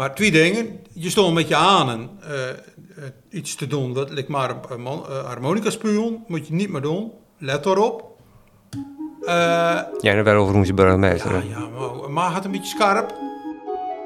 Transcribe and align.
Maar 0.00 0.14
twee 0.14 0.30
dingen. 0.30 0.80
Je 0.92 1.10
stond 1.10 1.34
met 1.34 1.48
je 1.48 1.56
anen 1.56 2.10
uh, 2.22 3.04
iets 3.30 3.54
te 3.54 3.66
doen. 3.66 3.94
Wat 3.94 4.10
lijkt 4.10 4.28
maar 4.28 4.50
een 4.68 4.80
uh, 4.80 5.24
harmonica 5.24 5.70
spelen. 5.70 6.24
Moet 6.26 6.46
je 6.46 6.54
niet 6.54 6.70
meer 6.70 6.80
doen. 6.80 7.12
Let 7.38 7.66
erop. 7.66 8.04
Uh, 9.22 9.80
Jij 10.00 10.12
nou 10.12 10.22
wel 10.22 10.34
over 10.34 10.54
onze 10.54 10.74
burgemeester. 10.74 11.32
Ja, 11.32 11.42
ja 11.48 11.68
maar, 11.68 12.10
maar 12.10 12.34
het 12.34 12.44
een 12.44 12.50
beetje 12.50 12.76
scherp. 12.78 13.14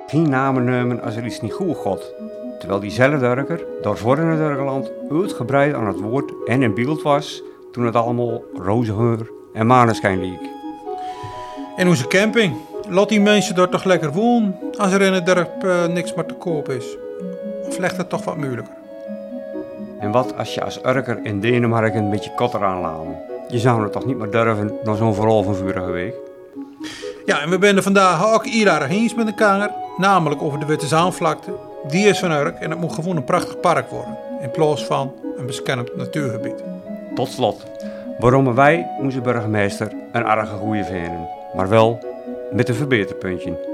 Geen 0.07 0.29
namen 0.29 0.65
nemen 0.65 1.03
als 1.03 1.17
er 1.17 1.27
iets 1.27 1.41
niet 1.41 1.53
goed 1.53 1.76
gaat. 1.76 2.13
Terwijl 2.58 2.81
diezelfde 2.81 3.19
Durker 3.19 3.65
door 3.83 3.97
Zworren 3.97 4.37
Durkerland 4.37 4.90
uitgebreid 5.11 5.74
aan 5.74 5.87
het 5.87 6.01
woord 6.01 6.33
en 6.47 6.63
in 6.63 6.74
beeld 6.74 7.03
was 7.03 7.42
toen 7.72 7.85
het 7.85 7.97
allemaal 7.97 8.42
roze 8.54 8.95
geur 8.95 9.31
en 9.53 9.67
maneschijn 9.67 10.21
liep. 10.21 10.42
In 11.76 11.88
onze 11.88 12.06
camping. 12.06 12.56
Laat 12.88 13.08
die 13.08 13.21
mensen 13.21 13.54
daar 13.54 13.69
toch 13.69 13.85
lekker 13.85 14.12
wonen 14.12 14.56
als 14.78 14.92
er 14.92 15.03
in 15.03 15.12
het 15.12 15.26
dorp 15.26 15.64
uh, 15.64 15.87
niks 15.87 16.14
meer 16.14 16.27
te 16.27 16.34
koop 16.34 16.69
is. 16.69 16.96
Of 17.68 17.78
legt 17.78 17.96
het 17.96 18.09
toch 18.09 18.24
wat 18.24 18.36
moeilijker? 18.36 18.74
En 19.98 20.10
wat 20.10 20.36
als 20.36 20.54
je 20.54 20.64
als 20.64 20.84
Urker 20.86 21.18
in 21.23 21.40
Denemarken 21.40 22.04
een 22.04 22.10
beetje 22.10 22.34
kotter 22.34 22.64
aanladen? 22.64 23.16
Je 23.48 23.59
zou 23.59 23.82
het 23.82 23.92
toch 23.92 24.06
niet 24.06 24.18
meer 24.18 24.30
durven 24.30 24.73
na 24.84 24.95
zo'n 24.95 25.14
vorige 25.14 25.90
week? 25.90 26.14
Ja, 27.26 27.40
en 27.40 27.50
we 27.50 27.59
zijn 27.60 27.76
er 27.76 27.82
vandaag 27.82 28.34
ook 28.34 28.46
hier 28.46 28.82
eens 28.82 29.14
met 29.14 29.26
de 29.26 29.34
kanger, 29.34 29.70
namelijk 29.96 30.42
over 30.42 30.59
de 30.59 30.66
Witte 30.66 30.87
Zaanvlakte. 30.87 31.52
Die 31.88 32.06
is 32.06 32.18
van 32.18 32.30
Urk 32.30 32.59
en 32.59 32.70
het 32.70 32.80
moet 32.80 32.92
gewoon 32.92 33.16
een 33.16 33.24
prachtig 33.24 33.60
park 33.60 33.90
worden, 33.90 34.18
in 34.40 34.51
plaats 34.51 34.84
van 34.84 35.12
een 35.37 35.46
beschermd 35.46 35.96
natuurgebied. 35.96 36.62
Tot 37.14 37.28
slot, 37.28 37.62
waarom 38.18 38.54
wij 38.54 38.87
onze 39.01 39.20
burgemeester 39.20 39.92
een 40.12 40.24
arge 40.24 40.56
goede 40.56 40.84
vinden, 40.84 41.28
maar 41.54 41.68
wel 41.68 42.13
met 42.54 42.68
een 42.68 42.74
verbeterpuntje. 42.74 43.72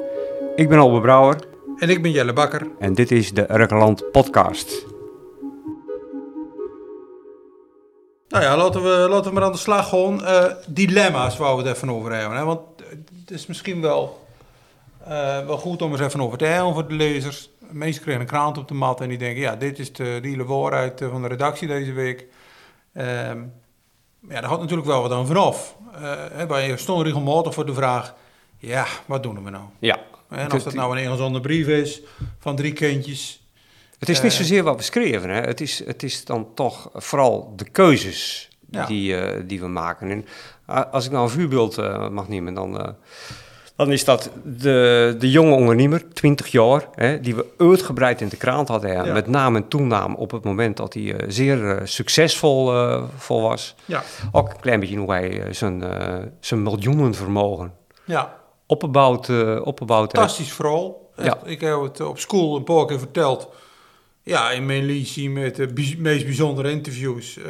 Ik 0.57 0.69
ben 0.69 0.79
Albert 0.79 1.03
Brouwer. 1.03 1.37
En 1.79 1.89
ik 1.89 2.03
ben 2.03 2.11
Jelle 2.11 2.33
Bakker. 2.33 2.67
En 2.79 2.95
dit 2.95 3.11
is 3.11 3.33
de 3.33 3.53
Urkeland 3.53 4.11
Podcast. 4.11 4.87
Nou 8.29 8.45
ja, 8.45 8.57
laten 8.57 8.83
we, 8.83 9.07
laten 9.09 9.25
we 9.25 9.35
maar 9.35 9.43
aan 9.43 9.53
de 9.53 9.59
slag 9.59 9.89
gewoon. 9.89 10.21
Uh, 10.21 10.45
dilemma's 10.67 11.37
waar 11.37 11.57
we 11.57 11.63
het 11.63 11.77
even 11.77 11.91
over 11.91 12.13
hebben. 12.13 12.39
Hè? 12.39 12.45
Want 12.45 12.61
het 13.21 13.31
is 13.31 13.47
misschien 13.47 13.81
wel, 13.81 14.27
uh, 15.09 15.47
wel 15.47 15.59
goed 15.59 15.83
om 15.83 15.91
eens 15.91 16.01
even 16.01 16.21
over 16.21 16.39
te 16.39 16.45
hebben 16.45 16.73
voor 16.73 16.89
de 16.89 16.95
lezers. 16.95 17.51
Meestal 17.71 18.03
krijgen 18.03 18.23
een 18.23 18.29
krant 18.29 18.59
op 18.59 18.69
de 18.69 18.75
mat 18.75 19.01
en 19.01 19.09
die 19.09 19.19
denken... 19.19 19.41
ja, 19.41 19.57
dit 19.57 19.79
is 19.79 19.93
de 19.93 20.19
hele 20.23 20.45
waarheid 20.45 21.03
van 21.11 21.23
de 21.23 21.29
redactie 21.29 21.69
deze 21.69 21.93
week. 21.93 22.27
Uh, 22.93 23.05
ja, 24.29 24.41
daar 24.41 24.45
had 24.45 24.61
natuurlijk 24.61 24.89
wel 24.89 25.03
wat 25.03 25.13
aan 25.13 25.27
vanaf. 25.27 25.77
Uh, 25.95 26.43
wij 26.49 26.77
stonden 26.77 27.07
regelmatig 27.07 27.55
voor 27.55 27.67
de 27.67 27.75
vraag... 27.75 28.15
ja, 28.61 28.87
wat 29.07 29.23
doen 29.23 29.45
we 29.45 29.51
nou? 29.51 29.65
Ja. 29.79 29.99
En 30.29 30.49
als 30.49 30.65
dat 30.65 30.75
nou 30.75 30.99
een 30.99 31.05
Engels 31.05 31.41
brief 31.41 31.67
is 31.67 32.01
van 32.39 32.57
drie 32.57 32.73
kindjes... 32.73 33.45
Het 33.99 34.09
is 34.09 34.23
niet 34.23 34.33
eh, 34.33 34.39
zozeer 34.39 34.63
wat 34.63 34.77
we 34.77 34.83
schreven, 34.83 35.31
hè. 35.31 35.41
Het, 35.41 35.61
is, 35.61 35.87
het 35.87 36.03
is 36.03 36.25
dan 36.25 36.49
toch 36.55 36.91
vooral 36.95 37.53
de 37.57 37.65
keuzes 37.65 38.49
die, 38.87 39.15
uh, 39.15 39.41
die 39.45 39.61
we 39.61 39.67
maken. 39.67 40.11
En 40.11 40.25
als 40.91 41.05
ik 41.05 41.11
nou 41.11 41.25
een 41.25 41.31
vuurbeeld 41.31 41.79
uh, 41.79 42.09
mag 42.09 42.29
nemen, 42.29 42.55
dan, 42.55 42.97
dan 43.77 43.93
is 43.93 44.05
dat 44.05 44.31
de, 44.45 45.17
de 45.19 45.31
jonge 45.31 45.55
ondernemer, 45.55 46.09
20 46.13 46.47
jaar, 46.47 46.89
hè, 46.95 47.21
die 47.21 47.35
we 47.35 47.47
uitgebreid 47.59 48.21
in 48.21 48.29
de 48.29 48.37
krant 48.37 48.69
hadden. 48.69 48.91
Ja. 48.91 49.13
Met 49.13 49.27
naam 49.27 49.57
en 49.57 49.69
toenaam 49.69 50.15
op 50.15 50.31
het 50.31 50.45
moment 50.45 50.77
dat 50.77 50.95
hij 50.95 51.25
zeer 51.29 51.81
succesvol 51.85 52.73
vol 53.17 53.43
was. 53.43 53.75
Ja. 53.85 54.03
Ook 54.33 54.49
een 54.49 54.61
klein 54.61 54.81
beetje 54.81 54.97
hoe 54.97 55.11
hij 55.11 55.47
zijn, 55.51 55.83
zijn 56.41 56.63
miljoenenvermogen 56.63 57.73
ja. 58.11 58.40
Opgebouwd, 58.71 59.29
opgebouwd 59.63 60.11
Fantastisch 60.13 60.53
vooral. 60.53 61.13
Ja. 61.17 61.39
Ik 61.45 61.61
heb 61.61 61.81
het 61.81 62.01
op 62.01 62.19
school 62.19 62.57
een 62.57 62.65
paar 62.65 62.87
keer 62.87 62.99
verteld 62.99 63.49
ja, 64.23 64.51
in 64.51 64.67
mijn 64.67 64.85
liedje 64.85 65.31
met 65.31 65.57
de 65.57 65.97
meest 65.99 66.25
bijzondere 66.25 66.71
interviews. 66.71 67.37
Uh, 67.37 67.45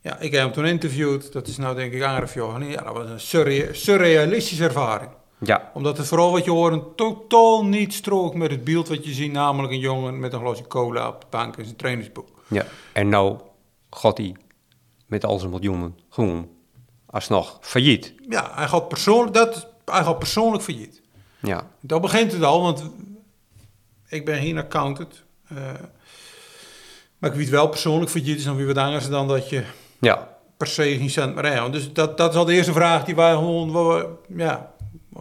ja, 0.00 0.18
ik 0.18 0.32
heb 0.32 0.42
hem 0.42 0.52
toen 0.52 0.66
interviewd. 0.66 1.32
Dat 1.32 1.46
is 1.46 1.56
nou 1.56 1.76
denk 1.76 1.92
ik 1.92 2.02
anderhalf 2.02 2.34
jaar 2.34 2.62
Ja, 2.62 2.82
dat 2.82 2.92
was 2.92 3.10
een 3.10 3.20
surre 3.20 3.68
surrealistische 3.72 4.64
ervaring. 4.64 5.10
Ja. 5.38 5.70
Omdat 5.74 5.96
het 5.98 6.06
vooral 6.06 6.32
wat 6.32 6.44
je 6.44 6.50
hoort 6.50 6.96
totaal 6.96 7.64
niet 7.64 7.94
strookt 7.94 8.34
met 8.34 8.50
het 8.50 8.64
beeld 8.64 8.88
wat 8.88 9.04
je 9.04 9.12
ziet. 9.12 9.32
Namelijk 9.32 9.72
een 9.72 9.78
jongen 9.78 10.20
met 10.20 10.32
een 10.32 10.40
glasje 10.40 10.66
cola 10.66 11.08
op 11.08 11.20
de 11.20 11.26
bank 11.30 11.56
in 11.56 11.64
zijn 11.64 11.76
trainingsboek. 11.76 12.28
Ja, 12.48 12.64
en 12.92 13.08
nou 13.08 13.38
gaat 13.90 14.18
hij 14.18 14.36
met 15.06 15.24
al 15.24 15.38
zijn 15.38 15.50
miljoenen 15.50 15.98
gewoon 16.08 16.48
alsnog 17.06 17.58
failliet. 17.60 18.14
Ja, 18.28 18.50
hij 18.54 18.68
gaat 18.68 18.88
persoonlijk, 18.88 19.34
dat, 19.34 19.68
hij 19.92 20.04
gaat 20.04 20.18
persoonlijk 20.18 20.62
failliet. 20.62 21.00
Ja. 21.40 21.66
Dat 21.80 22.00
begint 22.00 22.32
het 22.32 22.42
al, 22.42 22.62
want 22.62 22.90
ik 24.08 24.24
ben 24.24 24.40
geen 24.40 24.58
accountant. 24.58 25.24
Uh, 25.52 25.58
maar 27.18 27.30
ik 27.30 27.36
weet 27.36 27.48
wel 27.48 27.68
persoonlijk 27.68 28.10
voor 28.10 28.20
is 28.20 28.44
dan 28.44 28.56
weer 28.56 28.66
wat 28.66 28.76
anders 28.76 29.08
dan 29.08 29.28
dat 29.28 29.48
je 29.48 29.64
ja. 30.00 30.28
per 30.56 30.66
se 30.66 30.82
geen 30.82 31.10
cent 31.10 31.34
meer. 31.34 31.70
Dus 31.70 31.92
dat, 31.92 32.16
dat 32.16 32.30
is 32.30 32.36
al 32.36 32.44
de 32.44 32.52
eerste 32.52 32.72
vraag 32.72 33.04
die 33.04 33.14
wij 33.14 33.32
gewoon, 33.32 33.72
we, 33.72 34.08
ja, 34.36 34.72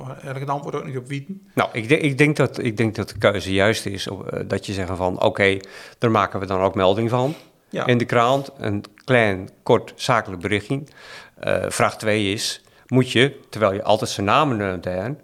eigenlijk 0.06 0.40
het 0.40 0.50
antwoord 0.50 0.76
ook 0.76 0.86
niet 0.86 0.98
op 0.98 1.08
weten. 1.08 1.50
Nou, 1.54 1.70
ik, 1.74 1.88
denk, 1.88 2.02
ik, 2.02 2.18
denk 2.18 2.36
dat, 2.36 2.64
ik 2.64 2.78
denk 2.78 2.96
dat 2.96 3.10
de 3.10 3.18
keuze 3.18 3.54
juist 3.54 3.86
is 3.86 4.08
op, 4.08 4.34
uh, 4.34 4.40
dat 4.48 4.66
je 4.66 4.74
zegt 4.74 4.90
van 4.96 5.22
oké, 5.22 5.58
daar 5.98 6.12
maken 6.12 6.40
we 6.40 6.46
dan 6.46 6.62
ook 6.62 6.76
melding 6.76 7.10
van. 7.10 7.36
Ja. 7.70 7.86
In 7.86 7.98
de 7.98 8.06
krant, 8.06 8.50
een 8.58 8.84
klein, 9.04 9.50
kort 9.64 9.94
zakelijk 9.96 10.42
berichtje. 10.42 10.84
Uh, 11.44 11.66
vraag 11.68 11.98
2 11.98 12.34
is, 12.34 12.62
moet 12.90 13.12
je, 13.12 13.40
terwijl 13.50 13.74
je 13.74 13.84
altijd 13.84 14.10
zijn 14.10 14.26
naam 14.26 14.58
neemt, 14.58 15.20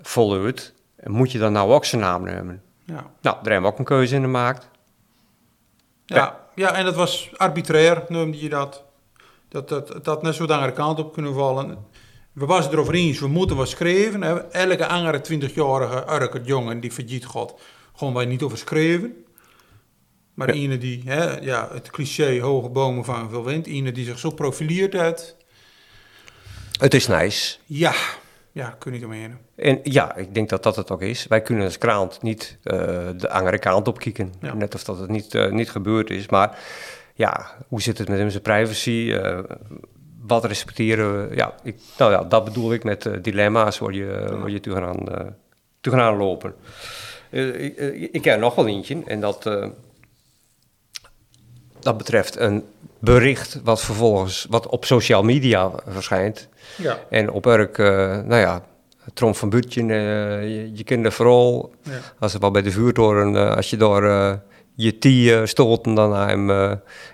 voluit, 0.00 0.74
moet 1.04 1.32
je 1.32 1.38
dan 1.38 1.52
nou 1.52 1.72
ook 1.72 1.84
zijn 1.84 2.00
naam 2.00 2.22
nemen? 2.22 2.62
Ja. 2.84 2.94
Nou, 2.94 3.10
daar 3.20 3.52
hebben 3.52 3.62
we 3.62 3.66
ook 3.66 3.78
een 3.78 3.84
keuze 3.84 4.14
in 4.14 4.22
gemaakt. 4.22 4.68
Ja, 6.06 6.46
ja, 6.54 6.74
en 6.74 6.84
dat 6.84 6.94
was 6.94 7.30
arbitrair, 7.36 8.04
noemde 8.08 8.40
je 8.40 8.48
dat. 8.48 8.84
Dat 9.48 9.68
dat, 9.68 10.04
dat 10.04 10.22
net 10.22 10.34
zo 10.34 10.46
de 10.46 10.54
andere 10.54 10.72
kant 10.72 10.98
op 10.98 11.12
kunnen 11.12 11.34
vallen. 11.34 11.86
We 12.32 12.46
waren 12.46 12.72
erover 12.72 12.94
eens, 12.94 13.20
we 13.20 13.28
moeten 13.28 13.56
wat 13.56 13.68
schrijven. 13.68 14.22
Hè. 14.22 14.38
Elke 14.38 14.86
andere 14.86 15.18
20-jarige 15.18 16.04
Urkert 16.12 16.46
jongen 16.46 16.80
die 16.80 16.92
verdient 16.92 17.24
God, 17.24 17.60
gewoon 17.94 18.14
wij 18.14 18.24
niet 18.24 18.42
over 18.42 18.58
schrijven. 18.58 19.24
Maar 20.34 20.54
ja. 20.54 20.62
ene 20.62 20.78
die, 20.78 21.02
hè, 21.04 21.38
ja, 21.40 21.68
het 21.72 21.90
cliché, 21.90 22.40
hoge 22.40 22.68
bomen 22.68 23.04
vangen 23.04 23.30
veel 23.30 23.44
wind. 23.44 23.66
Ene 23.66 23.92
die 23.92 24.04
zich 24.04 24.18
zo 24.18 24.30
profileert 24.30 24.94
uit. 24.94 25.36
Het 26.78 26.94
is 26.94 27.06
nice. 27.06 27.56
Ja, 27.64 27.94
ja, 28.52 28.76
kun 28.78 28.92
je 28.92 28.98
niet 28.98 29.06
omheen. 29.06 29.36
En 29.56 29.80
ja, 29.82 30.16
ik 30.16 30.34
denk 30.34 30.48
dat 30.48 30.62
dat 30.62 30.76
het 30.76 30.90
ook 30.90 31.02
is. 31.02 31.26
Wij 31.26 31.42
kunnen 31.42 31.64
als 31.64 31.78
krant 31.78 32.22
niet 32.22 32.58
uh, 32.64 32.72
de 33.16 33.30
andere 33.30 33.58
kant 33.58 33.88
op 33.88 33.98
kijken. 33.98 34.32
Net 34.54 34.74
of 34.74 34.84
dat 34.84 34.98
het 34.98 35.10
niet, 35.10 35.34
uh, 35.34 35.50
niet 35.50 35.70
gebeurd 35.70 36.10
is. 36.10 36.28
Maar 36.28 36.58
ja, 37.14 37.50
hoe 37.68 37.82
zit 37.82 37.98
het 37.98 38.08
met 38.08 38.20
onze 38.20 38.40
privacy? 38.40 38.90
Uh, 38.90 39.38
wat 40.20 40.44
respecteren 40.44 41.28
we? 41.28 41.36
Ja, 41.36 41.54
ik, 41.62 41.76
nou 41.98 42.12
ja, 42.12 42.24
dat 42.24 42.44
bedoel 42.44 42.72
ik 42.72 42.84
met 42.84 43.08
dilemma's 43.22 43.78
waar 43.78 43.92
je, 43.92 44.26
ja. 44.28 44.36
waar 44.36 44.50
je 44.50 44.60
toe 44.60 44.74
gaan, 44.74 45.34
toe 45.80 45.92
gaan 45.92 46.16
lopen. 46.16 46.54
ik, 47.30 47.76
ik 48.12 48.22
ken 48.22 48.40
nog 48.40 48.54
wel 48.54 48.66
eentje 48.68 49.02
en 49.06 49.20
dat, 49.20 49.50
dat 51.86 51.96
betreft 51.96 52.36
een 52.36 52.64
bericht 52.98 53.60
wat 53.64 53.80
vervolgens 53.80 54.46
wat 54.50 54.66
op 54.66 54.84
social 54.84 55.22
media 55.22 55.70
verschijnt. 55.86 56.48
Ja. 56.76 56.98
En 57.10 57.30
op 57.30 57.46
elk, 57.46 57.78
uh, 57.78 57.86
nou 58.24 58.36
ja, 58.36 58.62
Tromp 59.14 59.36
van 59.36 59.48
Butje, 59.48 59.82
uh, 59.82 59.88
je, 60.42 60.70
je 60.74 60.84
kent 60.84 61.14
vooral, 61.14 61.74
ja. 61.82 61.92
als 62.18 62.32
het 62.32 62.42
wel 62.42 62.50
bij 62.50 62.62
de 62.62 62.70
vuurtoren, 62.70 63.34
uh, 63.34 63.56
als 63.56 63.70
je 63.70 63.76
door 63.76 64.02
je 64.74 64.98
tie 64.98 65.46
stoten, 65.46 65.94
dan 65.94 66.10
naar 66.10 66.28
hem 66.28 66.50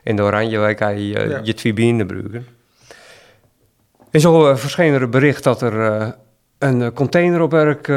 in 0.02 0.16
de 0.16 0.22
Oranjewijk 0.22 0.78
hij 0.78 1.00
ja. 1.00 1.40
je 1.42 1.54
twee 1.54 1.72
bienen 1.72 2.08
gebruiken. 2.08 2.46
En 4.10 4.20
zo 4.20 4.54
verscheen 4.54 4.92
er 4.92 5.02
een 5.02 5.10
bericht 5.10 5.44
dat 5.44 5.62
er 5.62 6.14
een 6.58 6.92
container 6.92 7.40
op 7.40 7.54
elk... 7.54 7.88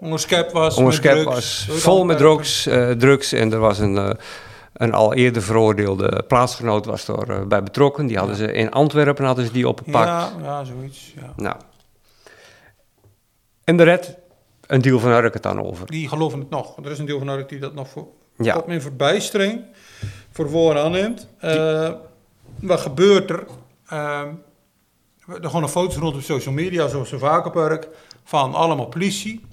onderschept 0.00 0.52
was. 0.52 0.76
Onderschept 0.76 1.24
was, 1.24 1.68
vol 1.70 2.04
met 2.04 2.18
drugs, 2.18 2.68
drugs 2.98 3.32
en 3.32 3.52
er 3.52 3.58
was 3.58 3.78
een 3.78 4.16
een 4.78 4.92
al 4.92 5.14
eerder 5.14 5.42
veroordeelde 5.42 6.24
plaatsgenoot 6.28 6.86
was 6.86 7.08
er 7.08 7.30
uh, 7.30 7.46
bij 7.46 7.62
betrokken. 7.62 8.06
Die 8.06 8.18
hadden 8.18 8.36
ze 8.36 8.52
in 8.52 8.70
Antwerpen 8.70 9.24
hadden 9.24 9.44
ze 9.44 9.52
die 9.52 9.68
opgepakt. 9.68 10.06
Ja, 10.06 10.32
ja 10.42 10.64
zoiets. 10.64 11.14
Ja. 11.16 11.32
Nou. 11.36 11.56
En 13.64 13.76
de 13.76 13.82
red, 13.82 14.16
een 14.66 14.80
deel 14.80 15.00
van 15.00 15.10
Urk 15.10 15.34
het 15.34 15.42
dan 15.42 15.62
over. 15.62 15.86
Die 15.86 16.08
geloven 16.08 16.38
het 16.38 16.50
nog. 16.50 16.76
Er 16.76 16.90
is 16.90 16.98
een 16.98 17.06
deel 17.06 17.18
van 17.18 17.28
Urk 17.28 17.48
die 17.48 17.58
dat 17.58 17.74
nog 17.74 17.88
voor, 17.88 18.06
ja. 18.36 18.62
meer 18.66 18.80
verbijstering 18.80 19.64
voor 20.30 20.50
voren 20.50 20.82
aanneemt. 20.82 21.28
Uh, 21.44 21.90
wat 22.60 22.80
gebeurt 22.80 23.30
er? 23.30 23.46
Uh, 23.92 24.22
er 25.26 25.42
gewoon 25.42 25.62
een 25.62 25.68
foto's 25.68 25.96
rond 25.96 26.14
op 26.14 26.22
social 26.22 26.54
media, 26.54 26.88
zoals 26.88 27.08
zo 27.08 27.18
vaak 27.18 27.46
op 27.46 27.56
Urk, 27.56 27.88
van 28.24 28.54
allemaal 28.54 28.86
politie. 28.86 29.46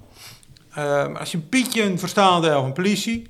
Uh, 0.78 1.18
als 1.18 1.30
je 1.30 1.36
een 1.36 1.48
pietje 1.48 1.82
een 1.82 1.98
verstaande 1.98 2.58
of 2.58 2.64
een 2.64 2.72
politie 2.72 3.26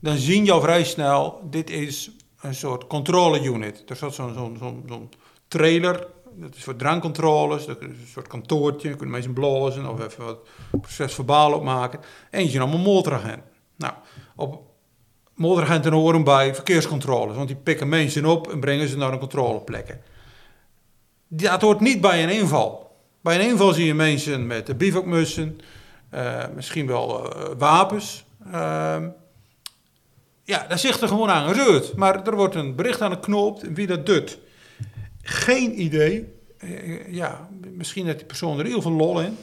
dan 0.00 0.16
zien 0.16 0.44
je 0.44 0.52
al 0.52 0.60
vrij 0.60 0.84
snel, 0.84 1.40
dit 1.50 1.70
is 1.70 2.10
een 2.40 2.54
soort 2.54 2.86
controle 2.86 3.42
unit. 3.42 3.82
Er 3.86 3.96
zat 3.96 4.14
zo'n 4.14 4.34
zo'n 4.34 4.84
zo'n 4.88 5.10
trailer 5.48 6.06
dat 6.34 6.56
is 6.56 6.64
voor 6.64 6.76
drankcontroles, 6.76 7.66
dat 7.66 7.80
is 7.80 7.86
een 7.86 8.06
soort 8.12 8.26
kantoortje, 8.26 8.88
je 8.88 8.96
kunt 8.96 9.10
mensen 9.10 9.32
blazen 9.32 9.90
of 9.90 10.04
even 10.04 10.24
wat 10.24 10.48
procesverbaal 10.70 11.52
opmaken. 11.52 12.00
Eentje 12.30 12.58
nog 12.58 12.72
een 12.72 12.80
motoragent. 12.80 13.42
Nou, 13.76 13.92
op 14.36 14.62
motoragenten 15.34 15.92
horen 15.92 16.24
bij 16.24 16.54
verkeerscontroles, 16.54 17.36
want 17.36 17.48
die 17.48 17.56
pikken 17.56 17.88
mensen 17.88 18.24
op 18.24 18.50
en 18.50 18.60
brengen 18.60 18.88
ze 18.88 18.96
naar 18.96 19.12
een 19.12 19.18
controleplekken. 19.18 20.00
Dat 21.28 21.60
hoort 21.60 21.80
niet 21.80 22.00
bij 22.00 22.22
een 22.22 22.30
inval. 22.30 22.98
Bij 23.20 23.34
een 23.34 23.48
inval 23.48 23.72
zie 23.72 23.86
je 23.86 23.94
mensen 23.94 24.46
met 24.46 24.78
bivakmussen, 24.78 25.60
uh, 26.14 26.44
misschien 26.54 26.86
wel 26.86 27.36
uh, 27.36 27.44
wapens. 27.58 28.24
Uh, 28.46 28.96
ja, 30.50 30.66
dat 30.68 30.80
zegt 30.80 31.00
er 31.00 31.08
gewoon 31.08 31.30
aan 31.30 31.54
gereurd. 31.54 31.96
Maar 31.96 32.26
er 32.26 32.36
wordt 32.36 32.54
een 32.54 32.74
bericht 32.74 33.00
aan 33.00 33.12
geknoopt 33.12 33.72
wie 33.74 33.86
dat 33.86 34.06
doet. 34.06 34.38
Geen 35.22 35.80
idee. 35.82 36.32
Uh, 36.64 37.12
ja, 37.12 37.48
misschien 37.72 38.04
heeft 38.04 38.18
die 38.18 38.26
persoon 38.26 38.58
er 38.58 38.64
heel 38.64 38.82
veel 38.82 38.92
lol 38.92 39.20
in. 39.20 39.36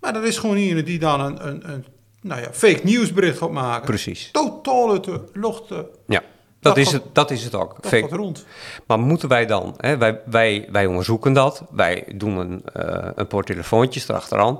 Maar 0.00 0.16
er 0.16 0.24
is 0.24 0.38
gewoon 0.38 0.56
iemand 0.56 0.86
die 0.86 0.98
dan 0.98 1.20
een, 1.20 1.46
een, 1.48 1.70
een 1.72 1.84
nou 2.20 2.40
ja, 2.40 2.48
fake 2.52 2.80
nieuwsbericht 2.82 3.38
gaat 3.38 3.50
maken. 3.50 3.86
Precies. 3.86 4.28
Totaal 4.32 4.90
uit 4.90 5.04
de 5.04 5.20
lucht. 5.32 5.64
Ja. 6.06 6.22
Dat, 6.60 6.76
is, 6.76 6.92
het, 6.92 7.02
dat 7.12 7.30
is 7.30 7.44
het 7.44 7.54
ook. 7.54 7.82
Dat 7.82 7.92
gaat 7.92 8.12
rond. 8.12 8.46
Maar 8.86 8.98
moeten 8.98 9.28
wij 9.28 9.46
dan, 9.46 9.74
hè, 9.76 9.96
wij, 9.96 10.20
wij, 10.26 10.68
wij 10.72 10.86
onderzoeken 10.86 11.32
dat, 11.32 11.64
wij 11.70 12.04
doen 12.14 12.36
een, 12.36 12.62
uh, 12.76 13.08
een 13.14 13.26
paar 13.26 13.42
telefoontjes 13.42 14.08
erachteraan. 14.08 14.58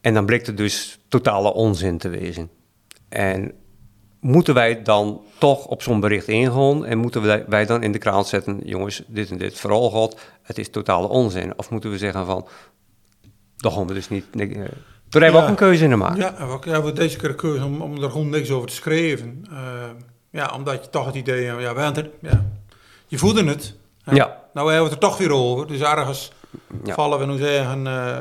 En 0.00 0.14
dan 0.14 0.26
blijkt 0.26 0.46
het 0.46 0.56
dus 0.56 0.98
totale 1.08 1.52
onzin 1.52 1.98
te 1.98 2.08
wezen. 2.08 2.50
En 3.08 3.52
moeten 4.20 4.54
wij 4.54 4.82
dan 4.82 5.20
toch 5.38 5.66
op 5.66 5.82
zo'n 5.82 6.00
bericht 6.00 6.28
ingaan 6.28 6.84
en 6.84 6.98
moeten 6.98 7.48
wij, 7.48 7.66
dan 7.66 7.82
in 7.82 7.92
de 7.92 7.98
kraan 7.98 8.24
zetten, 8.24 8.60
jongens, 8.64 9.02
dit 9.06 9.30
en 9.30 9.38
dit 9.38 9.58
vooral 9.58 9.90
God, 9.90 10.20
het 10.42 10.58
is 10.58 10.70
totale 10.70 11.08
onzin. 11.08 11.52
Of 11.58 11.70
moeten 11.70 11.90
we 11.90 11.98
zeggen 11.98 12.26
van, 12.26 12.46
dan 13.56 13.72
gaan 13.72 13.86
we 13.86 13.94
dus 13.94 14.08
niet... 14.08 14.24
Uh, 14.32 14.60
er 15.10 15.22
hebben 15.22 15.40
we 15.40 15.46
ook 15.46 15.48
een 15.48 15.54
keuze 15.54 15.84
in 15.84 15.90
te 15.90 15.96
maken. 15.96 16.18
Ja, 16.18 16.58
we 16.60 16.70
hebben 16.70 16.94
deze 16.94 17.16
keer 17.16 17.28
een 17.28 17.36
keuze 17.36 17.64
om, 17.64 17.80
om 17.80 18.02
er 18.02 18.10
gewoon 18.10 18.28
niks 18.28 18.50
over 18.50 18.68
te 18.68 18.74
schrijven. 18.74 19.44
Uh, 19.50 19.58
ja, 20.30 20.52
omdat 20.56 20.84
je 20.84 20.90
toch 20.90 21.06
het 21.06 21.14
idee 21.14 21.46
hebt, 21.46 21.60
ja, 21.60 21.74
wij 21.74 22.10
ja, 22.20 22.44
je 23.06 23.18
voelde 23.18 23.44
het. 23.44 23.74
Hè? 24.02 24.14
Ja. 24.14 24.40
Nou 24.52 24.72
hebben 24.72 24.88
we 24.88 24.94
het 24.94 25.02
er 25.02 25.08
toch 25.08 25.18
weer 25.18 25.32
over. 25.32 25.66
Dus 25.66 25.80
ergens 25.80 26.32
ja. 26.84 26.94
vallen 26.94 27.18
we 27.18 27.26
nu 27.26 27.36
zeggen, 27.36 27.86
uh, 27.86 28.16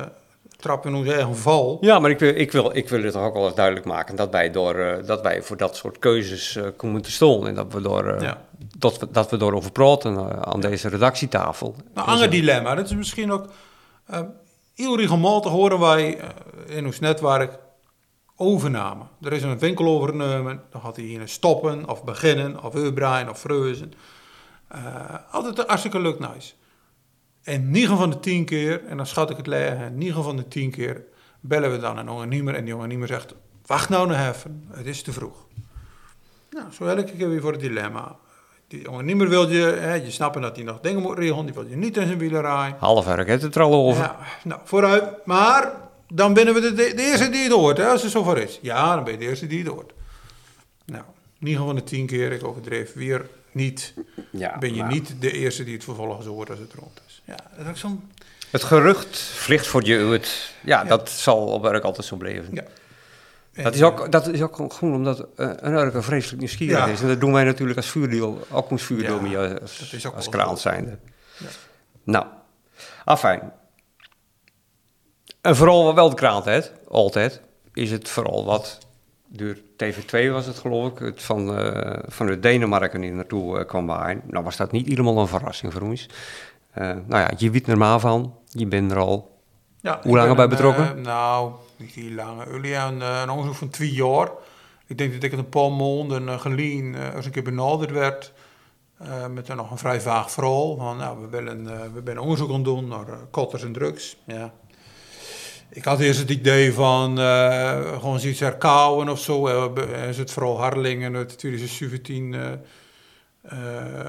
trappen 0.60 0.92
we 0.92 0.98
nu 0.98 1.06
zeggen 1.06 1.38
val. 1.38 1.78
Ja, 1.82 2.00
maar 2.00 2.10
ik 2.10 2.20
wil, 2.20 2.36
ik 2.36 2.52
wil, 2.52 2.76
ik 2.76 2.90
wil 2.90 3.04
het 3.04 3.16
ook 3.16 3.34
wel 3.34 3.46
eens 3.46 3.56
duidelijk 3.56 3.86
maken 3.86 4.16
dat 4.16 4.30
wij, 4.30 4.52
door, 4.52 4.76
uh, 4.76 4.94
dat 5.06 5.22
wij 5.22 5.44
voor 5.44 5.58
dat 5.58 5.76
soort 5.76 6.00
keuzes 6.00 6.56
uh, 6.56 6.68
komen 6.78 7.02
te 7.02 7.12
stonden. 7.12 7.50
En 7.50 7.56
dat 7.56 7.74
we 7.74 7.82
door, 7.82 8.22
ja. 8.22 8.42
dat, 8.78 9.00
we, 9.00 9.12
dat 9.12 9.30
we 9.30 9.38
door 9.38 9.72
praten 9.72 10.46
aan 10.46 10.60
deze 10.60 10.90
redactietafel. 10.90 11.76
Nou, 11.94 12.08
een 12.08 12.14
ander 12.14 12.30
dilemma, 12.30 12.76
dat 12.76 12.86
is 12.86 12.96
misschien 12.96 13.32
ook... 13.32 13.46
heel 14.76 14.98
regelmatig 14.98 15.52
horen 15.52 15.80
wij 15.80 16.20
in 16.66 16.86
ons 16.86 17.00
netwerk 17.00 17.60
overname. 18.36 19.04
Er 19.22 19.34
is 19.34 19.44
een 19.44 19.60
winkel 19.60 19.86
overgenomen, 19.86 20.62
dan 20.72 20.82
gaat 20.82 20.96
hij 20.96 21.06
hier 21.06 21.28
stoppen 21.28 21.90
of 21.90 22.04
beginnen 22.04 22.64
of 22.64 22.76
uitbreiden 22.76 23.34
of 23.34 23.40
freuzen. 23.40 23.94
Uh, 24.76 24.80
altijd 25.32 25.68
hartstikke 25.68 26.00
lukt 26.00 26.20
nice. 26.20 26.54
En 27.50 27.72
9 27.72 27.98
van 27.98 28.10
de 28.10 28.20
10 28.20 28.46
keer, 28.46 28.86
en 28.86 28.98
dan 28.98 29.08
schat 29.08 29.30
ik 29.30 29.38
het 29.38 29.48
leggen, 29.48 29.98
9 29.98 30.24
van 30.24 30.36
de 30.36 30.48
10 30.48 30.72
keer 30.72 31.04
bellen 31.40 31.72
we 31.72 31.78
dan 31.78 31.98
een 31.98 32.10
ondernemer 32.10 32.56
en 32.56 32.66
die 32.66 32.74
ondernemer 32.74 33.08
zegt, 33.08 33.34
wacht 33.66 33.90
nou 33.90 34.08
nog 34.08 34.18
even, 34.18 34.64
het 34.72 34.86
is 34.86 35.02
te 35.02 35.12
vroeg. 35.12 35.46
Nou, 36.50 36.66
zo 36.72 36.86
elke 36.86 37.14
keer 37.18 37.30
weer 37.30 37.42
voor 37.42 37.52
het 37.52 37.62
dilemma. 37.62 38.16
Die 38.68 38.90
ondernemer 38.90 39.30
wil 39.30 39.50
je, 39.50 39.64
hè, 39.64 39.94
je 39.94 40.12
snapt 40.12 40.42
dat 40.42 40.56
hij 40.56 40.66
nog 40.66 40.80
dingen 40.80 41.02
moet 41.02 41.18
regelen, 41.18 41.46
die 41.46 41.54
wil 41.54 41.68
je 41.68 41.76
niet 41.76 41.98
in 41.98 42.06
zijn 42.06 42.18
wielen 42.18 42.42
rijden. 42.42 42.80
Half 42.80 43.06
werk, 43.06 43.28
het 43.28 43.56
er 43.56 43.62
al 43.62 43.74
over. 43.74 44.04
Ja, 44.04 44.18
nou, 44.44 44.62
vooruit. 44.64 45.26
Maar 45.26 45.72
dan 46.08 46.34
binnen 46.34 46.54
we 46.54 46.60
de, 46.60 46.74
de, 46.74 46.94
de, 46.96 47.02
eerste 47.02 47.30
die 47.30 47.44
het 47.44 47.52
hoort, 47.52 47.78
hè, 47.78 47.88
als 47.88 48.02
het 48.02 48.12
zover 48.12 48.38
is. 48.38 48.60
Ja, 48.62 48.96
dan 48.96 49.04
ben 49.04 49.14
je 49.14 49.20
de 49.20 49.26
eerste 49.26 49.48
die 49.48 49.60
het 49.60 49.68
hoort. 49.68 49.94
Nou, 50.86 51.04
9 51.38 51.66
van 51.66 51.76
de 51.76 51.84
10 51.84 52.06
keer, 52.06 52.32
ik 52.32 52.44
overdreef 52.44 52.94
weer 52.94 53.30
niet, 53.52 53.94
ja, 54.32 54.58
ben 54.58 54.74
je 54.76 54.82
maar... 54.82 54.92
niet 54.92 55.16
de 55.20 55.32
eerste 55.32 55.64
die 55.64 55.74
het 55.74 55.84
vervolgens 55.84 56.26
hoort 56.26 56.50
als 56.50 56.60
het 56.60 56.74
rond 56.74 57.02
is. 57.08 57.09
Ja, 57.30 57.64
dat 57.64 57.74
is 57.74 57.80
zo'n... 57.80 58.12
Het 58.52 58.64
gerucht 58.64 59.20
vliegt 59.20 59.68
voor 59.68 59.86
je. 59.86 60.20
Ja, 60.62 60.82
ja, 60.82 60.84
dat 60.84 61.10
zal 61.10 61.48
op 61.48 61.62
werk 61.62 61.84
altijd 61.84 62.08
zo 62.08 62.16
blijven. 62.16 62.54
Ja. 62.54 62.64
En, 63.54 63.64
dat, 63.64 63.76
is 63.76 63.84
ook, 63.84 64.12
dat 64.12 64.28
is 64.28 64.42
ook 64.42 64.74
gewoon 64.74 64.94
omdat 64.94 65.28
uh, 65.38 65.52
een 65.58 66.04
vreselijk 66.04 66.40
nieuwsgierig 66.40 66.78
ja. 66.78 66.86
is. 66.86 67.02
En 67.02 67.08
dat 67.08 67.20
doen 67.20 67.34
wij 67.34 67.44
natuurlijk 67.44 67.78
als 67.78 67.90
vuurdeel, 67.90 68.48
ook 68.52 68.72
als 68.72 68.84
vuurdeel 68.84 69.26
ja, 69.26 69.54
als, 69.62 70.06
als 70.16 70.30
kraan 70.30 70.58
zijnde. 70.58 70.98
Ja. 71.38 71.48
Nou, 72.04 72.26
afijn. 73.06 73.52
En 75.42 75.56
vooral 75.56 75.96
wel 75.96 76.10
de 76.10 76.16
kraan 76.16 76.42
heeft, 76.44 76.72
altijd, 76.88 77.42
is 77.74 77.92
het 77.92 78.10
vooral 78.10 78.46
wat 78.46 78.78
door 79.28 79.56
TV2 79.56 80.32
was 80.32 80.46
het 80.46 80.58
geloof 80.58 80.92
ik, 80.92 81.00
het 81.00 81.22
van, 81.22 81.60
uh, 81.60 82.00
van 82.08 82.26
de 82.26 82.40
Denemarken 82.40 83.02
die 83.02 83.12
naartoe 83.12 83.60
uh, 83.60 83.66
kwam 83.66 83.86
waaien. 83.86 84.22
Nou 84.28 84.44
was 84.44 84.58
dat 84.58 84.72
niet 84.72 84.88
helemaal 84.88 85.18
een 85.18 85.28
verrassing 85.28 85.74
voor 85.74 85.82
ons. 85.82 86.08
Uh, 86.80 86.86
nou 86.86 87.22
ja, 87.22 87.32
je 87.38 87.52
weet 87.52 87.68
er 87.68 87.78
maar 87.78 88.00
van, 88.00 88.36
je 88.46 88.68
bent 88.68 88.92
er 88.92 88.98
al 88.98 89.42
ja, 89.82 90.00
hoe 90.04 90.18
lang 90.18 90.36
bij 90.36 90.48
betrokken? 90.48 91.02
nou, 91.02 91.52
niet 91.78 91.92
heel 91.92 92.12
lang. 92.12 92.44
Jullie 92.52 92.76
een, 92.76 93.02
een 93.02 93.30
onderzoek 93.30 93.56
van 93.56 93.70
twee 93.70 93.92
jaar. 93.92 94.30
Ik 94.88 94.98
denk 94.98 95.14
dat 95.14 95.24
ik 95.24 95.32
het 95.32 95.40
een 95.40 95.50
paar 95.50 95.72
maanden 95.72 96.40
geleden 96.40 97.14
als 97.16 97.26
een 97.26 97.32
keer 97.32 97.44
benaderd 97.44 97.92
werd. 97.92 98.34
met 99.32 99.50
een 99.50 99.56
nog 99.56 99.72
een 99.72 99.78
vrij 99.78 100.02
vaag 100.02 100.32
verhaal. 100.32 100.76
Van, 100.78 100.98
nou, 100.98 101.22
we 101.22 101.30
willen, 101.30 101.64
we 101.94 102.02
willen 102.04 102.22
onderzoek 102.22 102.50
gaan 102.50 102.64
doen 102.64 102.88
naar 102.88 103.06
kotters 103.32 103.64
en 103.64 103.72
drugs. 103.72 104.18
Ja, 104.26 104.54
ik 105.72 105.84
had 105.84 106.00
eerst 106.00 106.20
het 106.20 106.30
idee 106.30 106.74
van 106.74 107.20
uh, 107.20 108.00
gewoon 108.00 108.20
zoiets 108.20 108.40
herkauwen 108.40 109.10
of 109.10 109.20
zo. 109.20 109.48
Uh, 109.48 110.08
is 110.08 110.18
het 110.18 110.32
vooral 110.32 110.60
Harlingen 110.60 111.16
uit 111.16 111.38
2017 111.38 112.34
uh, 112.34 112.40
uh, 112.40 112.48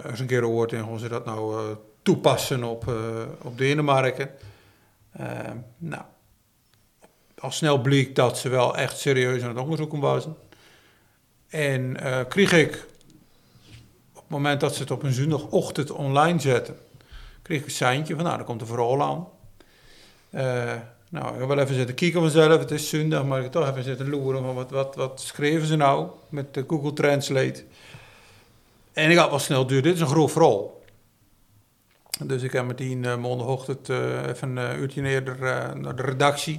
eens 0.04 0.20
een 0.20 0.26
keer 0.26 0.40
gehoord 0.40 0.72
en 0.72 0.82
gewoon 0.82 0.98
ze 0.98 1.08
dat 1.08 1.24
nou 1.24 1.62
uh, 1.62 1.76
toepassen 2.02 2.64
op, 2.64 2.94
op 3.42 3.58
Denemarken. 3.58 4.30
nou, 5.76 6.02
al 7.38 7.50
snel 7.50 7.80
bleek 7.80 8.14
dat 8.14 8.38
ze 8.38 8.48
wel 8.48 8.76
echt 8.76 8.98
serieus 8.98 9.42
aan 9.42 9.48
het 9.48 9.58
onderzoeken 9.58 10.00
waren. 10.00 10.36
En 11.48 11.96
kreeg 12.28 12.52
ik, 12.52 12.86
op 14.14 14.22
het 14.22 14.30
moment 14.30 14.60
dat 14.60 14.74
ze 14.74 14.80
het 14.80 14.90
op 14.90 15.02
een 15.02 15.12
zondagochtend 15.12 15.90
online 15.90 16.40
zetten, 16.40 16.76
kreeg 17.42 17.58
ik 17.58 17.64
een 17.64 17.70
seintje 17.70 18.14
van 18.14 18.24
nou, 18.24 18.36
dan 18.36 18.46
komt 18.46 18.60
er 18.60 18.66
vooral 18.66 19.02
aan. 19.02 19.28
Nou, 21.10 21.34
ik 21.34 21.40
ga 21.40 21.46
wel 21.46 21.58
even 21.58 21.74
zitten 21.74 21.94
kijken 21.94 22.20
vanzelf. 22.20 22.58
Het 22.58 22.70
is 22.70 22.88
zondag, 22.88 23.24
maar 23.24 23.38
ik 23.38 23.44
ga 23.44 23.50
toch 23.50 23.68
even 23.68 23.82
zitten 23.82 24.08
loeren. 24.08 24.42
Van 24.42 24.54
wat, 24.54 24.70
wat, 24.70 24.94
wat 24.94 25.20
schreven 25.20 25.66
ze 25.66 25.76
nou 25.76 26.08
met 26.28 26.54
de 26.54 26.64
Google 26.66 26.92
Translate? 26.92 27.64
En 28.92 29.10
ik 29.10 29.16
had 29.16 29.30
wel 29.30 29.38
snel 29.38 29.66
duur. 29.66 29.82
Dit 29.82 29.94
is 29.94 30.00
een 30.00 30.06
groot 30.06 30.32
verhaal. 30.32 30.82
Dus 32.24 32.42
ik 32.42 32.52
heb 32.52 32.64
meteen 32.64 33.02
uh, 33.02 33.16
maandagochtend 33.16 33.88
uh, 33.88 34.26
even 34.26 34.56
een 34.56 34.78
uurtje 34.78 35.02
eerder 35.02 35.36
uh, 35.36 35.72
naar 35.72 35.96
de 35.96 36.02
redactie. 36.02 36.58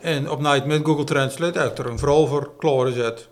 En 0.00 0.30
op 0.30 0.40
night 0.40 0.66
met 0.66 0.84
Google 0.84 1.04
Translate 1.04 1.58
heb 1.58 1.70
ik 1.70 1.78
er 1.78 1.86
een 1.86 1.98
verhaal 1.98 2.26
voor 2.26 2.86
gezet. 2.86 3.28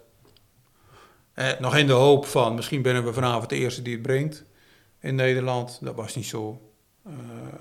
Eh, 1.34 1.48
nog 1.58 1.76
in 1.76 1.86
de 1.86 1.92
hoop 1.92 2.26
van, 2.26 2.54
misschien 2.54 2.82
binnen 2.82 3.04
we 3.04 3.12
vanavond 3.12 3.48
de 3.48 3.56
eerste 3.56 3.82
die 3.82 3.92
het 3.92 4.02
brengt 4.02 4.44
in 5.00 5.14
Nederland. 5.14 5.78
Dat 5.80 5.94
was 5.94 6.14
niet 6.14 6.26
zo. 6.26 6.60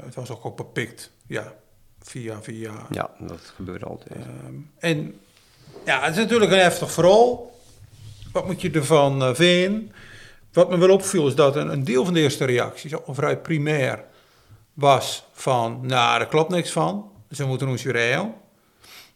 het 0.03 0.15
was 0.15 0.29
ook 0.29 0.43
opgepikt. 0.43 1.12
Ja, 1.27 1.53
via 2.00 2.41
via. 2.41 2.88
Ja, 2.89 3.10
dat 3.19 3.53
gebeurt 3.55 3.83
altijd. 3.83 4.15
Uh, 4.15 4.24
en 4.79 5.19
ja, 5.86 6.01
het 6.01 6.12
is 6.12 6.22
natuurlijk 6.22 6.51
een 6.51 6.57
heftig 6.57 6.91
verhaal. 6.91 7.51
Wat 8.31 8.45
moet 8.45 8.62
je 8.62 8.72
ervan 8.72 9.22
uh, 9.22 9.33
vinden? 9.33 9.91
Wat 10.53 10.69
me 10.69 10.77
wel 10.77 10.89
opviel 10.89 11.27
is 11.27 11.36
dat 11.36 11.55
een, 11.55 11.83
deel 11.83 12.05
van 12.05 12.13
de 12.13 12.19
eerste 12.19 12.45
reacties, 12.45 13.05
al 13.05 13.13
vrij 13.13 13.38
primair, 13.38 14.03
was 14.74 15.25
van, 15.31 15.79
nou, 15.86 16.22
er 16.22 16.27
klopt 16.27 16.50
niks 16.50 16.72
van. 16.72 17.12
Ze 17.31 17.45
moeten 17.45 17.67
ons 17.67 17.86
rijden. 17.86 18.33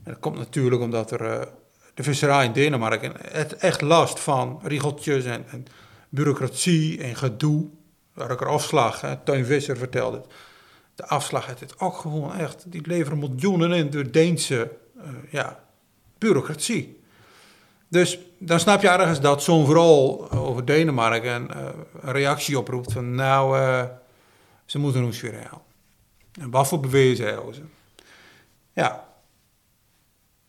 En 0.04 0.14
dat 0.14 0.20
komt 0.20 0.38
natuurlijk 0.38 0.82
omdat 0.82 1.12
er 1.12 1.22
uh, 1.22 1.42
de 1.94 2.04
visserij 2.04 2.46
in 2.46 2.52
Denemarken 2.52 3.14
het 3.22 3.56
echt 3.56 3.82
last 3.82 4.20
van 4.20 4.60
regeltjes 4.64 5.26
en, 5.26 5.66
bureaucratie 6.10 7.02
en 7.02 7.16
gedoe. 7.16 7.68
Waar 8.14 8.32
ik 8.32 8.42
er 8.42 8.48
afslag, 8.48 9.02
hè, 9.02 9.46
Visser 9.46 9.78
vertelde 9.78 10.18
het 10.18 10.26
de 10.98 11.08
afslag 11.08 11.46
heeft 11.46 11.60
het 11.60 11.80
ook 11.80 11.98
gewoon 11.98 12.34
echt, 12.34 12.64
die 12.68 12.88
leveren 12.88 13.20
miljoenen 13.20 13.72
in 13.72 13.90
door 13.90 14.12
Deense 14.12 14.72
uh, 14.98 15.04
ja, 15.30 15.64
bureaucratie. 16.18 17.00
Dus 17.88 18.20
dan 18.38 18.60
snap 18.60 18.82
je 18.82 18.90
ergens 18.90 19.22
dat 19.22 19.44
zo'n 19.44 19.66
verhaal 19.66 20.32
over 20.32 20.66
Denemarken 20.66 21.48
uh, 21.56 21.66
een 22.02 22.12
reactie 22.12 22.60
oproept 22.60 22.94
van 22.94 23.16
nou, 23.16 23.60
uh, 23.60 23.84
ze 24.66 24.80
moeten 24.80 25.04
ons 25.04 25.22
weer 25.22 25.34
halen. 25.34 25.66
En 26.40 26.50
wat 26.50 26.68
voor 26.68 26.80
bewezen 26.80 27.26
hebben 27.26 27.56
ze? 27.56 27.62
Ja, 28.74 29.08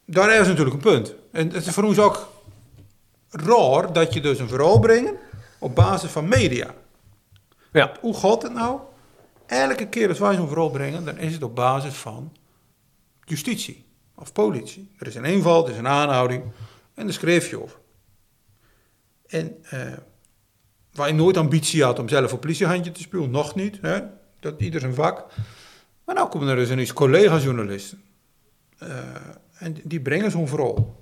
daar 0.04 0.40
is 0.40 0.47
natuurlijk 0.47 0.75
een 0.75 0.92
punt. 0.92 1.14
En 1.33 1.50
het 1.50 1.66
is 1.66 1.75
voor 1.75 1.85
ons 1.85 1.99
ook 1.99 2.28
raar 3.30 3.92
dat 3.92 4.12
je 4.14 4.21
dus 4.21 4.38
een 4.38 4.49
verhaal 4.49 4.78
brengt 4.78 5.12
op 5.59 5.75
basis 5.75 6.11
van 6.11 6.28
media. 6.28 6.75
Ja. 7.73 7.92
Hoe 8.00 8.16
gaat 8.16 8.42
het 8.42 8.52
nou? 8.52 8.80
elke 9.49 9.87
keer 9.88 10.09
als 10.09 10.18
wij 10.18 10.35
zo'n 10.35 10.49
verhaal 10.49 10.71
brengen, 10.71 11.04
dan 11.04 11.18
is 11.18 11.33
het 11.33 11.42
op 11.42 11.54
basis 11.54 11.95
van 11.95 12.33
justitie 13.25 13.85
of 14.14 14.33
politie. 14.33 14.90
Er 14.99 15.07
is 15.07 15.14
een 15.14 15.25
inval, 15.25 15.64
er 15.64 15.73
is 15.73 15.78
een 15.78 15.88
aanhouding 15.88 16.42
en 16.99 17.05
daar 17.05 17.14
schreef 17.14 17.50
je 17.50 17.62
over. 17.62 17.78
En 19.26 19.64
uh, 19.75 19.81
waar 20.93 21.09
je 21.09 21.14
nooit 21.14 21.37
ambitie 21.37 21.85
had 21.85 21.99
om 21.99 22.09
zelf 22.09 22.33
een 22.33 22.38
politiehandje 22.38 22.93
te 22.93 23.00
spelen, 23.00 23.31
nog 23.31 23.55
niet. 23.55 23.78
Hè? 23.81 24.00
Dat 24.40 24.61
ieder 24.61 24.81
zijn 24.81 24.95
vak. 24.95 25.26
Maar 26.05 26.14
nou 26.14 26.28
komen 26.28 26.49
er 26.49 26.57
dus 26.57 26.71
eens 26.71 26.93
collega-journalisten. 26.93 28.02
Uh, 28.83 28.88
en 29.59 29.76
die 29.85 30.00
brengen 30.00 30.31
zo'n 30.31 30.49
verhaal. 30.49 30.97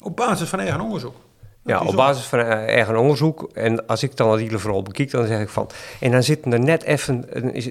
Op 0.00 0.16
basis 0.16 0.48
van 0.48 0.60
eigen 0.60 0.80
onderzoek. 0.80 1.16
Ja, 1.62 1.80
op 1.80 1.94
basis 1.94 2.24
van 2.24 2.38
eigen 2.38 2.96
onderzoek. 2.96 3.50
En 3.52 3.86
als 3.86 4.02
ik 4.02 4.16
dan 4.16 4.30
het 4.30 4.40
hele 4.40 4.58
verhaal 4.58 4.82
bekijk, 4.82 5.10
dan 5.10 5.26
zeg 5.26 5.40
ik 5.40 5.48
van... 5.48 5.70
En 6.00 6.10
dan 6.10 6.22
zitten 6.22 6.52
er 6.52 6.60
net 6.60 6.82
even... 6.82 7.52
Is, 7.54 7.70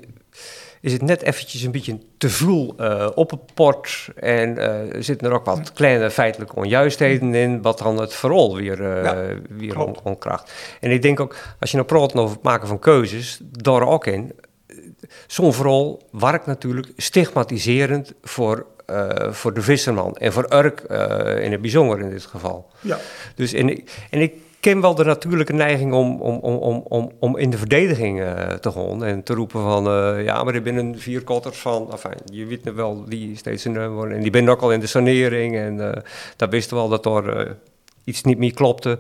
is 0.84 0.94
het 0.94 1.02
net 1.02 1.22
eventjes 1.22 1.62
een 1.62 1.72
beetje 1.72 2.00
te 2.18 2.30
veel 2.30 2.76
uh, 2.80 3.10
op 3.16 3.30
het 3.30 3.54
port. 3.54 4.10
En 4.16 4.58
uh, 4.58 4.76
zitten 5.00 5.28
er 5.28 5.34
ook 5.34 5.46
wat 5.46 5.74
kleine 5.74 6.12
feitelijke 6.12 6.56
onjuistheden 6.56 7.36
in, 7.36 7.62
wat 7.62 7.78
dan 7.78 8.00
het 8.00 8.14
verhaal 8.14 8.56
weer, 8.56 8.82
uh, 8.82 9.04
ja, 9.04 9.26
weer 9.50 9.80
on, 9.80 9.96
onkracht. 10.04 10.54
En 10.80 10.92
ik 10.92 11.02
denk 11.02 11.20
ook, 11.20 11.36
als 11.60 11.72
je 11.72 11.78
nou 11.78 11.88
praat 11.88 12.16
over 12.16 12.36
het 12.36 12.44
maken 12.44 12.68
van 12.68 12.80
keuzes, 12.80 13.40
daar 13.42 13.88
ook 13.88 14.06
in. 14.06 14.32
Zo'n 15.28 15.54
verhaal 15.54 16.02
werkt 16.12 16.46
natuurlijk 16.46 16.88
stigmatiserend 16.98 18.14
voor, 18.22 18.66
voor 19.30 19.54
de 19.54 19.62
visserman 19.62 20.18
en 20.18 20.34
voor 20.34 20.54
Urk 20.54 20.80
in 21.40 21.52
het 21.52 21.62
bijzonder 21.62 22.00
in 22.00 22.10
dit 22.10 22.26
geval. 22.26 22.72
Ja. 22.80 23.00
Dus 23.36 23.54
en, 23.54 23.84
en 24.10 24.22
ik 24.22 24.34
ken 24.64 24.82
wel 24.82 24.96
de 24.96 25.04
natuurlijke 25.04 25.54
neiging 25.54 25.94
om, 25.94 26.22
om, 26.22 26.38
om, 26.38 26.84
om, 26.88 27.12
om 27.20 27.38
in 27.38 27.50
de 27.50 27.58
verdediging 27.58 28.20
uh, 28.20 28.48
te 28.48 28.72
gaan 28.72 29.04
en 29.04 29.24
te 29.24 29.34
roepen 29.34 29.62
van 29.62 29.88
uh, 29.88 30.24
ja, 30.24 30.44
maar 30.44 30.54
er 30.54 30.62
binnen 30.62 31.00
vier 31.00 31.24
kotters 31.24 31.58
van, 31.58 31.92
enfin, 31.92 32.18
je 32.26 32.46
weet 32.46 32.64
nog 32.64 32.76
wel 32.76 33.06
die 33.06 33.38
steeds 33.38 33.66
in 33.66 33.78
en 33.78 34.22
die 34.22 34.32
ben 34.32 34.50
ook 34.50 34.62
al 34.62 34.72
in 34.72 34.80
de 34.80 34.88
sanering 34.88 35.56
en 35.56 35.76
uh, 35.76 35.92
daar 36.36 36.50
wisten 36.50 36.78
we 36.78 36.84
al 36.84 36.90
dat 36.90 37.06
er 37.06 37.58
iets 38.04 38.24
niet 38.24 38.38
meer 38.38 38.54
klopte. 38.54 38.98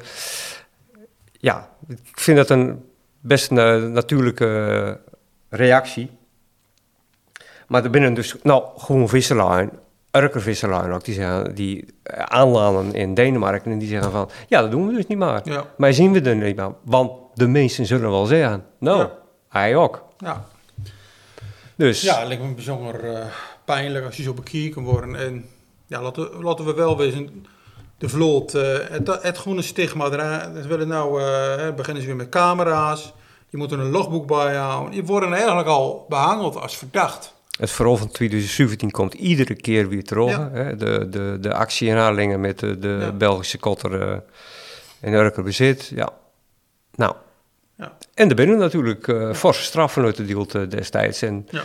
Ja, 1.31 1.69
ik 1.87 2.19
vind 2.19 2.37
dat 2.37 2.49
een 2.49 2.83
best 3.19 3.51
natuurlijke 3.51 4.99
reactie. 5.49 6.09
Maar 7.67 7.83
er 7.83 7.89
binnen 7.89 8.13
dus, 8.13 8.35
nou, 8.43 8.63
gewoon 8.77 9.09
visselaar 9.09 9.69
Urkervisserlijn 10.15 10.91
ook, 10.91 11.03
die, 11.03 11.13
zeggen, 11.13 11.55
die 11.55 11.85
aanladen 12.13 12.93
in 12.93 13.13
Denemarken 13.13 13.71
en 13.71 13.77
die 13.77 13.87
zeggen 13.87 14.11
van, 14.11 14.29
ja, 14.47 14.61
dat 14.61 14.71
doen 14.71 14.87
we 14.87 14.93
dus 14.93 15.07
niet 15.07 15.17
maar. 15.17 15.41
Ja. 15.43 15.65
Maar 15.77 15.93
zien 15.93 16.13
we 16.13 16.21
er 16.21 16.35
niet 16.35 16.55
meer, 16.55 16.73
want 16.83 17.11
de 17.33 17.47
mensen 17.47 17.85
zullen 17.85 18.09
wel 18.09 18.25
zeggen, 18.25 18.65
nou, 18.79 18.99
ja. 18.99 19.11
hij 19.49 19.75
ook. 19.75 20.03
Ja. 20.17 20.45
Dus. 21.75 22.01
Ja, 22.01 22.19
het 22.19 22.27
lijkt 22.27 22.43
me 22.43 22.53
bijzonder 22.53 23.03
uh, 23.03 23.25
pijnlijk 23.65 24.05
als 24.05 24.17
je 24.17 24.23
zo 24.23 24.33
bekeken 24.33 24.81
worden. 24.81 25.15
En 25.15 25.45
ja, 25.87 26.01
laten, 26.01 26.29
laten 26.43 26.65
we 26.65 26.73
wel 26.73 26.97
wezen, 26.97 27.45
de 27.97 28.09
vloot, 28.09 28.55
uh, 28.55 28.77
het, 28.89 29.21
het 29.21 29.37
groene 29.37 29.61
stigma, 29.61 30.09
dat 30.09 30.65
willen 30.65 30.87
nou, 30.87 31.21
uh, 31.21 31.73
beginnen 31.75 32.01
ze 32.01 32.07
weer 32.07 32.17
met 32.17 32.29
camera's, 32.29 33.13
je 33.49 33.57
moet 33.57 33.71
er 33.71 33.79
een 33.79 33.91
logboek 33.91 34.27
bij 34.27 34.55
houden. 34.55 34.95
Je 34.95 35.03
worden 35.03 35.33
eigenlijk 35.33 35.67
al 35.67 36.05
behandeld 36.09 36.55
als 36.55 36.77
verdacht. 36.77 37.32
Het 37.59 37.71
verhaal 37.71 37.97
van 37.97 38.11
2017 38.11 38.91
komt 38.91 39.13
iedere 39.13 39.55
keer 39.55 39.89
weer 39.89 40.03
terug. 40.03 40.37
Hè? 40.51 40.75
De, 40.75 41.09
de, 41.09 41.37
de 41.41 41.53
actie 41.53 41.93
met 42.37 42.59
de, 42.59 42.79
de 42.79 43.13
Belgische 43.17 43.57
kotter 43.57 44.09
uh, 44.09 44.17
in 45.01 45.13
Urker 45.13 45.43
bezit. 45.43 45.91
Ja. 45.95 46.09
Nou. 46.95 47.15
Ja. 47.77 47.97
En 48.13 48.29
er 48.29 48.35
binnen 48.35 48.57
natuurlijk 48.57 49.07
uh, 49.07 49.33
forse 49.33 49.63
straffen 49.63 50.03
uit 50.03 50.15
de 50.15 50.25
deal 50.25 50.47
destijds. 50.69 51.21
En 51.21 51.47
ja, 51.49 51.63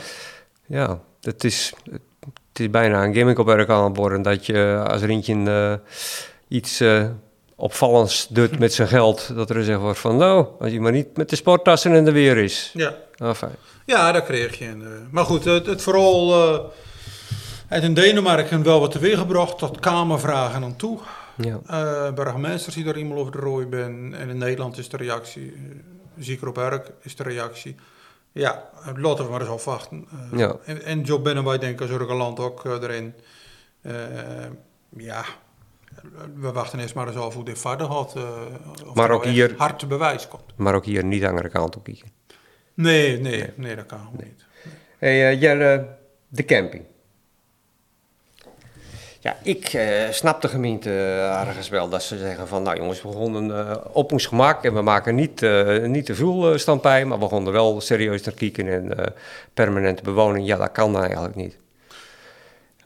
ja 0.66 1.00
het, 1.20 1.44
is, 1.44 1.72
het 2.52 2.60
is 2.60 2.70
bijna 2.70 3.04
een 3.04 3.14
gimmick 3.14 3.38
op 3.38 3.48
Urk 3.48 3.68
aan 3.68 3.84
het 3.84 3.96
worden 3.96 4.22
dat 4.22 4.46
je 4.46 4.84
als 4.88 5.02
eentje 5.02 5.34
uh, 5.34 5.74
iets 6.48 6.82
opvallends 7.56 8.26
doet 8.30 8.58
met 8.64 8.74
zijn 8.74 8.88
geld, 8.88 9.34
dat 9.34 9.50
er 9.50 9.56
gezegd 9.56 9.80
wordt 9.80 9.98
van 9.98 10.16
nou, 10.16 10.46
als 10.58 10.72
je 10.72 10.80
maar 10.80 10.92
niet 10.92 11.16
met 11.16 11.30
de 11.30 11.36
sporttassen 11.36 11.92
in 11.92 12.04
de 12.04 12.12
weer 12.12 12.36
is. 12.36 12.70
Ja. 12.74 12.94
Enfin. 13.18 13.54
Ja, 13.84 14.12
dat 14.12 14.24
kreeg 14.24 14.58
je. 14.58 14.64
Uh, 14.64 14.88
maar 15.10 15.24
goed, 15.24 15.44
het, 15.44 15.66
het 15.66 15.82
vooral 15.82 16.52
uh, 16.52 16.64
uit 17.68 17.82
in 17.82 17.94
Denemarken 17.94 18.62
wel 18.62 18.80
wat 18.80 18.90
teweeggebracht 18.90 19.58
tot 19.58 19.80
kamervragen 19.80 20.62
aan 20.62 20.76
toe. 20.76 20.98
Ja. 21.36 21.60
Uh, 21.70 22.12
burgemeesters 22.12 22.74
die 22.74 22.84
daar 22.84 22.98
iemand 22.98 23.20
over 23.20 23.32
de 23.32 23.38
rooi 23.38 23.66
ben. 23.66 24.14
En 24.14 24.28
in 24.28 24.38
Nederland 24.38 24.78
is 24.78 24.88
de 24.88 24.96
reactie, 24.96 25.56
Zieker 26.18 26.48
op 26.48 26.58
Erk 26.58 26.90
is 27.02 27.16
de 27.16 27.22
reactie. 27.22 27.76
Ja, 28.32 28.70
laten 28.96 29.24
we 29.24 29.30
maar 29.30 29.40
eens 29.40 29.50
afwachten. 29.50 30.08
ja. 30.32 30.56
En, 30.64 30.82
en 30.82 31.00
Job 31.00 31.24
wij 31.44 31.58
denken 31.58 31.80
als 31.80 31.90
land 32.14 32.40
ook 32.40 32.64
erin. 32.64 33.14
ja, 34.96 35.24
we 36.34 36.52
wachten 36.52 36.78
eerst 36.80 36.94
maar 36.94 37.06
eens 37.06 37.16
af 37.16 37.34
hoe 37.34 37.44
dit 37.44 37.58
verder 37.58 37.90
gaat. 37.90 38.14
of 38.86 38.94
maar 38.94 39.10
ook 39.10 39.24
hier 39.24 39.54
hard 39.56 39.78
te 39.78 39.86
bewijs 39.86 40.28
komt. 40.28 40.42
Maar 40.56 40.74
ook 40.74 40.84
hier 40.84 41.04
niet 41.04 41.24
aan 41.24 41.36
de 41.36 41.48
kant 41.48 41.76
op 41.76 41.84
kijken. 41.84 42.12
Nee, 42.78 43.20
nee, 43.20 43.44
nee, 43.54 43.76
dat 43.76 43.86
kan 43.86 44.08
nee. 44.16 44.26
niet. 44.26 44.44
Hey, 44.98 45.32
uh, 45.32 45.40
Jelle, 45.40 45.86
de 46.28 46.44
camping. 46.44 46.84
Ja, 49.20 49.36
ik 49.42 49.72
uh, 49.72 50.10
snap 50.10 50.40
de 50.40 50.48
gemeente 50.48 50.90
ergens 51.46 51.68
wel 51.68 51.88
dat 51.88 52.02
ze 52.02 52.18
zeggen 52.18 52.48
van... 52.48 52.62
nou 52.62 52.76
jongens, 52.76 53.02
we 53.02 53.08
begonnen 53.08 53.48
uh, 53.48 53.76
op 53.92 54.12
ons 54.12 54.26
gemak 54.26 54.64
en 54.64 54.74
we 54.74 54.82
maken 54.82 55.14
niet, 55.14 55.42
uh, 55.42 55.84
niet 55.84 56.06
te 56.06 56.14
veel 56.14 56.58
standpij... 56.58 57.04
maar 57.04 57.18
we 57.18 57.36
er 57.36 57.52
wel 57.52 57.80
serieus 57.80 58.22
naar 58.22 58.34
kijken 58.34 58.68
en 58.68 59.14
permanente 59.54 60.02
bewoning, 60.02 60.46
ja, 60.46 60.56
dat 60.56 60.72
kan 60.72 60.98
eigenlijk 60.98 61.34
niet. 61.34 61.58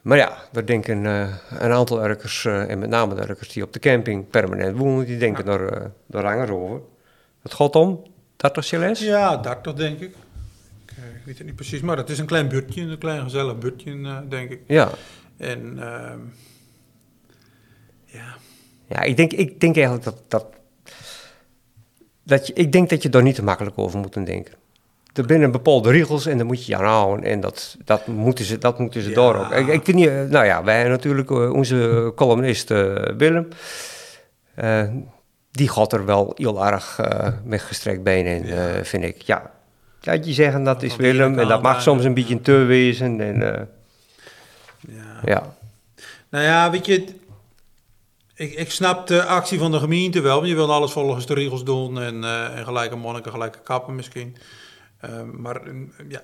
Maar 0.01 0.17
ja, 0.17 0.37
we 0.51 0.63
denken 0.63 1.05
een 1.05 1.71
aantal 1.71 2.03
Urkers, 2.03 2.45
en 2.45 2.79
met 2.79 2.89
name 2.89 3.15
de 3.15 3.21
Urkers 3.21 3.49
die 3.49 3.63
op 3.63 3.73
de 3.73 3.79
camping 3.79 4.29
permanent 4.29 4.77
wonen... 4.77 5.05
die 5.05 5.17
denken 5.17 5.45
daar, 5.45 5.91
daar 6.05 6.23
langer 6.23 6.53
over. 6.53 6.81
Het 7.41 7.53
gaat 7.53 7.75
om 7.75 8.12
30 8.43 8.65
chalets? 8.65 8.99
Ja, 8.99 9.37
30 9.37 9.73
denk 9.73 9.99
ik. 9.99 10.01
ik. 10.01 10.15
Ik 10.95 11.21
weet 11.25 11.37
het 11.37 11.47
niet 11.47 11.55
precies, 11.55 11.81
maar 11.81 11.97
het 11.97 12.09
is 12.09 12.19
een 12.19 12.25
klein 12.25 12.47
buurtje, 12.47 12.81
een 12.81 12.97
klein 12.97 13.21
gezellig 13.21 13.57
buurtje, 13.57 13.91
uh, 13.91 14.17
denk 14.29 14.51
ik. 14.51 14.59
Ja. 14.67 14.89
En 15.37 15.73
uh, 15.75 16.11
ja. 18.05 18.35
Ja, 18.87 19.01
ik 19.01 19.17
denk, 19.17 19.33
ik 19.33 19.59
denk 19.59 19.75
eigenlijk 19.75 20.05
dat, 20.05 20.23
dat, 20.27 20.45
dat 22.23 22.47
je, 22.47 22.53
ik 22.53 22.71
denk 22.71 22.89
dat 22.89 23.03
je 23.03 23.09
daar 23.09 23.23
niet 23.23 23.35
te 23.35 23.43
makkelijk 23.43 23.77
over 23.77 23.99
moet 23.99 24.13
denken. 24.13 24.53
Er 25.13 25.25
binnen 25.25 25.51
bepaalde 25.51 25.91
regels 25.91 26.25
en 26.25 26.37
dan 26.37 26.47
moet 26.47 26.65
je 26.65 26.71
je 26.71 26.77
aan 26.77 26.85
houden. 26.85 27.25
En 27.25 27.39
dat, 27.39 27.77
dat 27.85 28.07
moeten 28.07 28.45
ze, 28.45 28.57
dat 28.57 28.79
moeten 28.79 29.01
ze 29.01 29.09
ja. 29.09 29.15
door 29.15 29.35
ook. 29.35 29.51
Ik, 29.51 29.67
ik 29.67 29.83
vind 29.83 29.97
niet, 29.97 30.09
nou 30.09 30.45
ja, 30.45 30.63
wij 30.63 30.87
natuurlijk 30.87 31.29
onze 31.29 32.11
columnist 32.15 32.71
uh, 32.71 32.93
Willem. 33.17 33.47
Uh, 34.59 34.83
die 35.53 35.69
gaat 35.69 35.93
er 35.93 36.05
wel 36.05 36.31
heel 36.35 36.65
erg 36.65 36.99
uh, 36.99 37.27
met 37.43 37.61
gestrekt 37.61 38.03
benen 38.03 38.35
in, 38.35 38.45
ja. 38.45 38.75
uh, 38.75 38.83
vind 38.83 39.03
ik. 39.03 39.21
Ja, 39.21 39.51
dat 39.99 40.25
je 40.25 40.33
zeggen 40.33 40.63
dat 40.63 40.83
is 40.83 40.95
Willem 40.95 41.39
en 41.39 41.47
dat 41.47 41.61
mag 41.61 41.81
soms 41.81 42.03
een 42.03 42.13
beetje 42.13 42.41
te 42.41 42.51
wezen. 42.51 43.21
En, 43.21 43.35
uh, 43.41 43.61
ja. 44.95 45.19
ja. 45.25 45.55
Nou 46.29 46.43
ja, 46.43 46.71
weet 46.71 46.85
je, 46.85 47.05
ik, 48.35 48.53
ik 48.53 48.71
snap 48.71 49.07
de 49.07 49.25
actie 49.25 49.59
van 49.59 49.71
de 49.71 49.79
gemeente 49.79 50.21
wel. 50.21 50.43
Je 50.43 50.55
wil 50.55 50.73
alles 50.73 50.91
volgens 50.91 51.25
de 51.25 51.33
regels 51.33 51.63
doen 51.63 51.99
en, 52.01 52.23
en 52.53 52.65
gelijke 52.65 52.95
monniken, 52.95 53.31
gelijke 53.31 53.59
kappen 53.63 53.95
misschien. 53.95 54.37
Ehm, 54.99 55.41
maar 55.41 55.61
ja, 56.07 56.21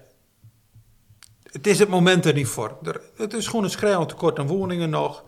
het 1.43 1.67
is 1.67 1.79
het 1.79 1.89
moment 1.89 2.25
er 2.25 2.33
niet 2.33 2.47
voor. 2.47 2.77
Er, 2.83 3.01
het 3.15 3.33
is 3.33 3.47
gewoon 3.47 3.63
een 3.63 3.69
schrijnend 3.69 4.09
tekort 4.09 4.39
aan 4.39 4.47
woningen 4.47 4.89
nog. 4.89 5.23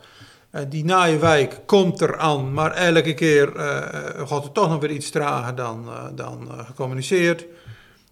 Uh, 0.52 0.62
die 0.70 0.86
naaie 0.86 1.18
wijk 1.18 1.60
komt 1.66 2.02
eraan, 2.02 2.54
maar 2.54 2.72
elke 2.72 3.14
keer 3.14 3.56
uh, 3.56 4.28
gaat 4.28 4.44
er 4.44 4.52
toch 4.52 4.70
nog 4.70 4.80
weer 4.80 4.90
iets 4.92 5.10
trager 5.10 5.56
dan, 5.56 5.90
dan 6.16 6.50
gecommuniceerd. 6.66 7.46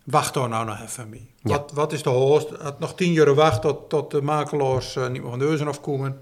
Wacht 0.03 0.33
daar 0.33 0.49
nou 0.49 0.65
nog 0.65 0.81
even 0.81 1.09
mee. 1.09 1.31
Ja. 1.43 1.51
Wat, 1.51 1.71
wat 1.73 1.93
is 1.93 2.03
de 2.03 2.09
hoogst? 2.09 2.49
Het 2.49 2.79
nog 2.79 2.95
tien 2.95 3.13
jaar 3.13 3.33
wacht 3.33 3.61
tot, 3.61 3.89
tot 3.89 4.11
de 4.11 4.21
makelaars 4.21 4.95
niet 4.95 5.21
meer 5.21 5.29
van 5.29 5.39
de 5.39 5.45
huizen 5.45 5.67
afkomen, 5.67 6.21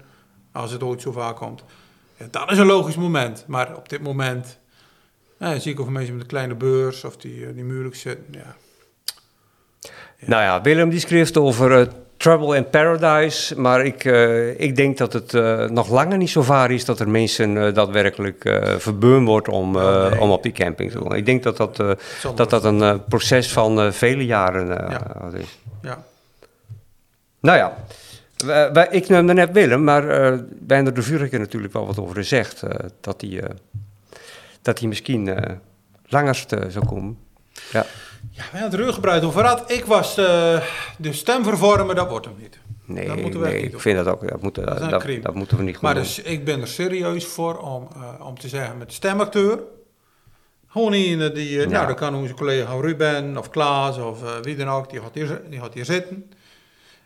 als 0.52 0.72
het 0.72 0.82
ooit 0.82 1.02
zo 1.02 1.12
vaak 1.12 1.36
komt. 1.36 1.64
Ja, 2.16 2.26
dat 2.30 2.50
is 2.50 2.58
een 2.58 2.66
logisch 2.66 2.96
moment, 2.96 3.44
maar 3.46 3.76
op 3.76 3.88
dit 3.88 4.02
moment 4.02 4.58
zie 5.38 5.72
ik 5.72 5.80
of 5.80 5.88
mensen 5.88 6.12
met 6.12 6.22
een 6.22 6.28
kleine 6.28 6.54
beurs 6.54 7.04
of 7.04 7.16
die, 7.16 7.54
die 7.54 7.64
moeilijk 7.64 7.94
zitten. 7.94 8.26
Ja. 8.30 8.56
Ja. 10.18 10.28
Nou 10.28 10.42
ja, 10.42 10.60
Willem 10.60 10.88
die 10.88 11.00
schreef 11.00 11.36
over 11.36 11.92
Trouble 12.18 12.56
in 12.56 12.68
Paradise, 12.68 13.60
maar 13.60 13.84
ik, 13.84 14.04
uh, 14.04 14.60
ik 14.60 14.76
denk 14.76 14.98
dat 14.98 15.12
het 15.12 15.32
uh, 15.32 15.64
nog 15.64 15.90
langer 15.90 16.18
niet 16.18 16.30
zo 16.30 16.42
vaar 16.42 16.70
is 16.70 16.84
dat 16.84 17.00
er 17.00 17.08
mensen 17.08 17.56
uh, 17.56 17.74
daadwerkelijk 17.74 18.60
verbeurd 18.78 19.24
wordt 19.24 19.48
om, 19.48 19.76
oh, 19.76 20.10
nee. 20.10 20.20
om 20.20 20.30
op 20.30 20.42
die 20.42 20.52
camping 20.52 20.90
te 20.90 20.98
gaan. 20.98 21.14
Ik 21.14 21.26
denk 21.26 21.42
dat 21.42 21.56
dat, 21.56 21.76
dat, 22.34 22.50
dat 22.50 22.64
een 22.64 23.04
proces 23.04 23.52
van 23.52 23.92
vele 23.92 24.26
jaren 24.26 24.66
ja. 24.68 25.30
is. 25.34 25.58
Ja. 25.82 26.04
Nou 27.40 27.58
ja, 27.58 27.76
wij, 28.46 28.72
wij, 28.72 28.88
ik 28.90 29.08
net 29.08 29.52
Willem, 29.52 29.84
maar 29.84 30.32
uh, 30.32 30.38
Bijna 30.50 30.90
de 30.90 31.02
Vuurlijke 31.02 31.38
natuurlijk 31.38 31.72
wel 31.72 31.86
wat 31.86 31.98
over 31.98 32.14
gezegd. 32.14 32.62
dat 33.00 33.20
hij 33.20 33.42
dat 34.62 34.78
hij 34.78 34.88
misschien 34.88 35.36
langer 36.06 36.44
zou 36.68 36.86
komen. 36.86 37.18
Ja. 37.72 37.86
Ja, 38.30 38.42
we 38.52 38.58
hebben 38.58 38.70
het 38.78 38.86
ruggebruid 38.86 39.24
over 39.24 39.44
had. 39.44 39.70
Ik 39.70 39.84
was 39.84 40.14
de, 40.14 40.62
de 40.98 41.12
stemvervormer, 41.12 41.94
dat 41.94 42.08
wordt 42.08 42.26
hem 42.26 42.34
niet. 42.40 42.58
Nee, 42.84 43.06
Dat 43.06 43.16
moeten 43.20 43.40
we 43.40 43.46
nee 43.46 43.60
ik 43.62 43.80
vind 43.80 43.96
dat 44.04 44.06
ook. 44.14 44.28
Dat, 44.28 44.42
moeten, 44.42 44.66
Dat 44.66 44.90
dat, 44.90 45.06
dat 45.22 45.34
moeten 45.34 45.56
we 45.56 45.62
niet 45.62 45.74
goed 45.74 45.82
Maar 45.82 45.94
doen. 45.94 46.02
dus, 46.02 46.18
ik 46.18 46.44
ben 46.44 46.60
er 46.60 46.68
serieus 46.68 47.24
voor 47.26 47.58
om, 47.58 47.88
eh, 47.94 48.26
om 48.26 48.38
te 48.38 48.48
zeggen 48.48 48.78
met 48.78 48.88
de 48.88 48.94
stemacteur. 48.94 49.58
Gewoon 50.68 50.92
een 50.92 51.18
die, 51.34 51.56
eh, 51.58 51.62
Ja. 51.64 51.68
nou, 51.70 51.86
dan 51.86 51.94
kan 51.96 52.14
onze 52.14 52.34
collega 52.34 52.72
Ruben 52.80 53.36
of 53.36 53.50
Klaas 53.50 53.98
of 53.98 54.22
eh, 54.22 54.30
wie 54.42 54.56
dan 54.56 54.68
ook, 54.68 54.90
die 54.90 55.00
gaat 55.00 55.14
hier, 55.14 55.42
die 55.50 55.60
gaat 55.60 55.74
hier 55.74 55.84
zitten. 55.84 56.30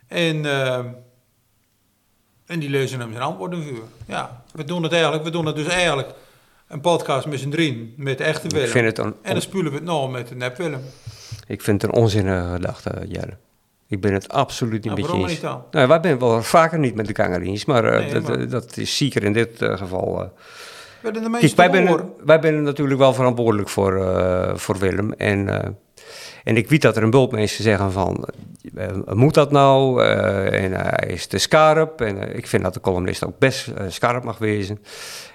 En, 0.07 0.45
eh, 0.45 0.77
en 2.45 2.59
die 2.59 2.69
lezen 2.69 2.99
hem 2.99 3.11
zijn 3.11 3.23
antwoorden 3.23 3.63
voor. 3.63 3.87
Ja, 4.07 4.43
we 4.53 4.63
doen 4.63 4.83
het 4.83 4.91
eigenlijk, 4.91 5.23
we 5.23 5.29
doen 5.29 5.45
het 5.45 5.55
dus 5.55 5.67
eigenlijk 5.67 6.09
een 6.73 6.81
podcast 6.81 7.27
met 7.27 7.39
z'n 7.39 7.49
drieën, 7.49 7.93
met 7.97 8.17
de 8.17 8.23
echte 8.23 8.47
Willem. 8.47 8.65
Ik 8.65 8.71
vind 8.71 8.85
het 8.85 8.97
een, 8.97 9.13
En 9.21 9.31
dan 9.33 9.41
spulen 9.41 9.71
we 9.71 9.77
het 9.77 9.85
nog 9.85 10.11
met 10.11 10.27
de 10.27 10.35
nep 10.35 10.57
Willem. 10.57 10.81
ik 11.47 11.61
vind 11.61 11.81
het 11.81 11.91
een 11.93 11.97
onzinnige 12.01 12.51
gedachte, 12.53 12.91
Jelle. 13.07 13.37
Ik 13.87 14.01
ben 14.01 14.13
het 14.13 14.29
absoluut 14.29 14.83
niet 14.83 14.83
Nou, 14.83 15.01
met 15.01 15.09
je 15.11 15.17
eens. 15.17 15.31
niet 15.31 15.41
dan? 15.41 15.63
Nou, 15.71 15.87
wij 15.87 15.99
zijn 16.01 16.19
wel 16.19 16.43
vaker 16.43 16.79
niet 16.79 16.95
met 16.95 17.05
de 17.07 17.13
kangeries, 17.13 17.65
maar, 17.65 17.83
eh, 17.85 18.11
Nee, 18.11 18.21
maar- 18.21 18.47
dat 18.49 18.77
is 18.77 18.97
zeker 18.97 19.23
in 19.23 19.33
dit 19.33 19.61
eh, 19.61 19.77
geval. 19.77 20.21
eh. 20.21 20.27
Meeste 21.29 21.55
Kijk, 21.55 21.55
wij 21.55 21.69
zijn, 21.71 21.87
horen. 21.87 22.09
wij 22.25 22.37
zijn 22.41 22.63
natuurlijk 22.63 22.99
wel 22.99 23.13
verantwoordelijk 23.13 23.69
voor, 23.69 24.11
voor 24.55 24.77
Willem. 24.77 25.13
En, 25.13 25.47
en 26.43 26.57
ik 26.57 26.69
weet 26.69 26.81
dat 26.81 26.97
er 26.97 27.03
een 27.03 27.09
bulp 27.09 27.31
mensen 27.31 27.63
zeggen 27.63 27.91
van, 27.91 28.27
moet 29.05 29.33
dat 29.33 29.51
nou? 29.51 30.03
En 30.03 30.71
hij 30.71 31.07
is 31.07 31.25
te 31.27 31.37
scherp. 31.37 32.01
En 32.01 32.35
ik 32.35 32.47
vind 32.47 32.63
dat 32.63 32.73
de 32.73 32.79
columnist 32.79 33.25
ook 33.25 33.39
best 33.39 33.71
scherp 33.87 34.23
mag 34.23 34.37
wezen. 34.37 34.79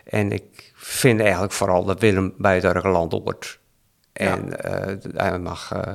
En 0.05 0.33
ik 0.33 0.68
vind 0.89 1.21
eigenlijk 1.21 1.53
vooral 1.53 1.85
dat 1.85 2.01
Willem 2.01 2.35
bij 2.39 2.55
het 2.55 2.65
Urgeland 2.65 3.13
hoort. 3.13 3.59
En 4.13 4.63
eh, 4.63 4.97
hij 5.15 5.39
mag... 5.39 5.73
eh, 5.73 5.95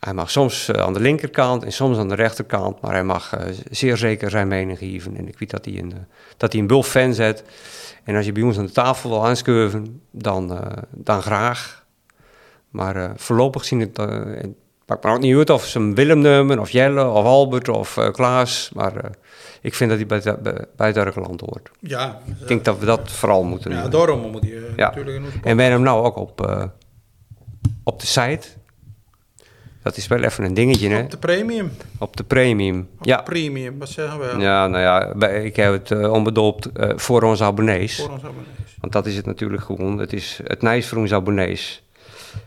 hij 0.00 0.14
mag 0.14 0.30
soms 0.30 0.68
eh, 0.68 0.82
aan 0.82 0.92
de 0.92 1.00
linkerkant 1.00 1.64
en 1.64 1.72
soms 1.72 1.98
aan 1.98 2.08
de 2.08 2.14
rechterkant, 2.14 2.80
maar 2.80 2.92
hij 2.92 3.04
mag 3.04 3.36
zeer 3.70 3.96
zeker 3.96 4.30
zijn 4.30 4.48
mening 4.48 4.78
geven. 4.78 5.16
En 5.16 5.28
ik 5.28 5.38
weet 5.38 5.50
dat 5.50 5.64
hij 5.64 5.78
een, 5.78 5.92
dat 6.36 6.52
hij 6.52 6.60
een 6.60 6.66
bul 6.66 6.82
fan 6.82 7.14
zet. 7.14 7.44
En 8.04 8.16
als 8.16 8.24
je 8.24 8.32
bij 8.32 8.42
ons 8.42 8.58
aan 8.58 8.66
de 8.66 8.72
tafel 8.72 9.10
wil 9.10 9.26
aanschuiven, 9.26 10.02
dan, 10.10 10.52
eh, 10.52 10.82
dan 10.90 11.22
graag. 11.22 11.84
Maar 12.70 13.12
voorlopig 13.16 13.64
zien 13.64 13.80
het, 13.80 13.96
het 13.96 14.50
maakt 14.86 15.04
me 15.04 15.10
ook 15.10 15.20
niet 15.20 15.36
uit 15.36 15.50
of 15.50 15.64
ze 15.64 15.78
hem 15.78 15.94
Willem 15.94 16.18
noemen, 16.18 16.58
of 16.58 16.70
Jelle, 16.70 17.08
of 17.08 17.24
Albert, 17.24 17.68
of 17.68 17.98
Klaas. 18.12 18.70
Maar 18.74 19.10
ik 19.60 19.74
vind 19.74 19.90
dat 19.90 19.98
hij 19.98 20.08
bij, 20.08 20.20
het- 20.24 20.42
bij, 20.42 20.64
bij 20.76 20.86
het 20.88 20.96
hoort. 21.40 21.70
Ja, 21.80 22.20
Ik 22.40 22.48
denk 22.48 22.64
dat 22.64 22.78
we 22.78 22.86
dat 22.86 23.10
vooral 23.12 23.44
moeten 23.44 23.70
ja 23.70 23.82
doen. 23.82 23.90
daarom 23.90 24.30
moet 24.30 24.44
je 24.44 24.72
Ja. 24.76 24.86
natuurlijk 24.86 25.16
in 25.16 25.24
onze 25.24 25.36
En 25.42 25.42
hebben 25.42 25.64
hem 25.70 25.82
nou 25.82 26.04
ook 26.04 26.16
op, 26.16 26.46
eh, 26.46 26.64
op 27.84 28.00
de 28.00 28.06
site. 28.06 28.48
Dat 29.82 29.96
is 29.96 30.06
wel 30.06 30.22
even 30.22 30.44
een 30.44 30.54
dingetje, 30.54 30.88
hè? 30.88 31.02
Op 31.02 31.10
de 31.10 31.16
premium. 31.18 31.70
Op 31.98 32.16
de 32.16 32.24
premium. 32.24 32.88
Op 32.98 33.04
Ja. 33.04 33.22
premium, 33.22 33.78
wat 33.78 33.88
zeggen 33.88 34.18
we? 34.18 34.34
Ja, 34.42 34.66
nou 34.66 34.82
ja, 34.82 35.12
wij- 35.16 35.44
ik 35.44 35.56
heb 35.56 35.72
het 35.72 36.08
onbedoopt 36.08 36.72
eh, 36.72 36.92
voor 36.96 37.22
onze 37.22 37.44
abonnees. 37.44 37.96
Voor 38.00 38.10
ons 38.10 38.22
abonnees. 38.24 38.76
Want 38.80 38.92
dat 38.92 39.06
is 39.06 39.16
het 39.16 39.26
natuurlijk 39.26 39.62
gewoon. 39.62 39.98
Het 39.98 40.12
is 40.12 40.40
het 40.44 40.62
nice 40.62 40.88
voor 40.88 40.98
onze 40.98 41.14
abonnees. 41.14 41.84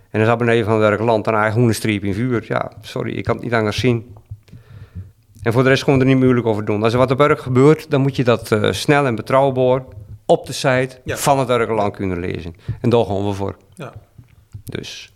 En 0.09 0.19
als 0.19 0.29
abonnee 0.29 0.63
van 0.63 0.79
welk 0.79 0.99
land 0.99 1.25
dan 1.25 1.33
eigen 1.33 1.51
groene 1.51 1.73
streep 1.73 2.03
in 2.03 2.13
vuur. 2.13 2.45
Ja, 2.47 2.71
sorry, 2.81 3.13
ik 3.13 3.23
kan 3.23 3.35
het 3.35 3.43
niet 3.43 3.53
anders 3.53 3.79
zien. 3.79 4.15
En 5.43 5.53
voor 5.53 5.63
de 5.63 5.69
rest 5.69 5.83
gewoon 5.83 5.99
er 5.99 6.05
niet 6.05 6.17
moeilijk 6.17 6.45
over 6.47 6.65
doen. 6.65 6.83
Als 6.83 6.93
er 6.93 6.99
wat 6.99 7.11
op 7.11 7.17
werk 7.17 7.39
gebeurt, 7.39 7.89
dan 7.89 8.01
moet 8.01 8.15
je 8.15 8.23
dat 8.23 8.51
eh, 8.51 8.71
snel 8.71 9.05
en 9.05 9.15
betrouwbaar 9.15 9.83
op 10.25 10.45
de 10.45 10.53
site 10.53 10.99
Ja. 11.03 11.17
van 11.17 11.39
het 11.39 11.49
Urgeland 11.49 11.95
kunnen 11.95 12.19
lezen. 12.19 12.55
En 12.81 12.89
daar 12.89 13.05
gaan 13.05 13.27
we 13.27 13.33
voor. 13.33 13.55
Ja. 13.75 13.93
Dus. 14.63 15.11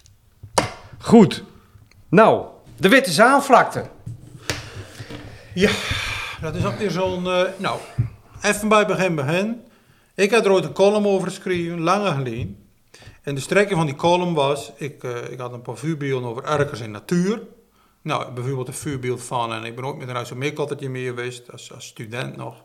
Goed. 0.98 1.44
Nou, 2.10 2.46
de 2.78 2.90
Witte 2.90 3.12
Zaanvlakte. 3.12 3.84
Ja, 5.54 5.72
dat 6.42 6.56
is 6.56 6.66
ook 6.66 6.78
weer 6.78 6.92
zo'n... 6.92 7.28
eh, 7.28 7.42
nou, 7.58 7.80
even 8.42 8.68
bij 8.70 8.86
begin 8.86 9.16
begin. 9.16 9.62
Ik 10.16 10.32
had 10.32 10.46
er 10.46 10.52
ooit 10.52 10.64
een 10.66 10.74
column 10.74 11.06
over 11.06 11.28
geschreven, 11.28 11.80
lange 11.82 12.12
geleden. 12.12 12.58
En 13.22 13.36
de 13.36 13.42
strekking 13.42 13.78
van 13.78 13.86
die 13.88 13.96
column 13.96 14.34
was... 14.34 14.72
Ik, 14.76 15.04
eh, 15.04 15.32
ik 15.32 15.40
had 15.40 15.54
een 15.54 15.62
paar 15.62 15.78
over 16.24 16.44
erkers 16.44 16.80
in 16.80 16.92
natuur. 16.92 17.42
Nou, 18.02 18.32
bijvoorbeeld 18.32 18.68
een 18.68 18.74
vuurbeeld 18.74 19.24
van... 19.24 19.54
En 19.54 19.64
ik 19.64 19.76
ben 19.76 19.84
ook 19.84 20.06
met 20.06 20.30
een 20.30 20.38
Mikkeltertje 20.38 20.90
mee 20.90 21.06
geweest, 21.06 21.52
als, 21.52 21.74
als 21.74 21.88
student 21.88 22.36
nog. 22.36 22.64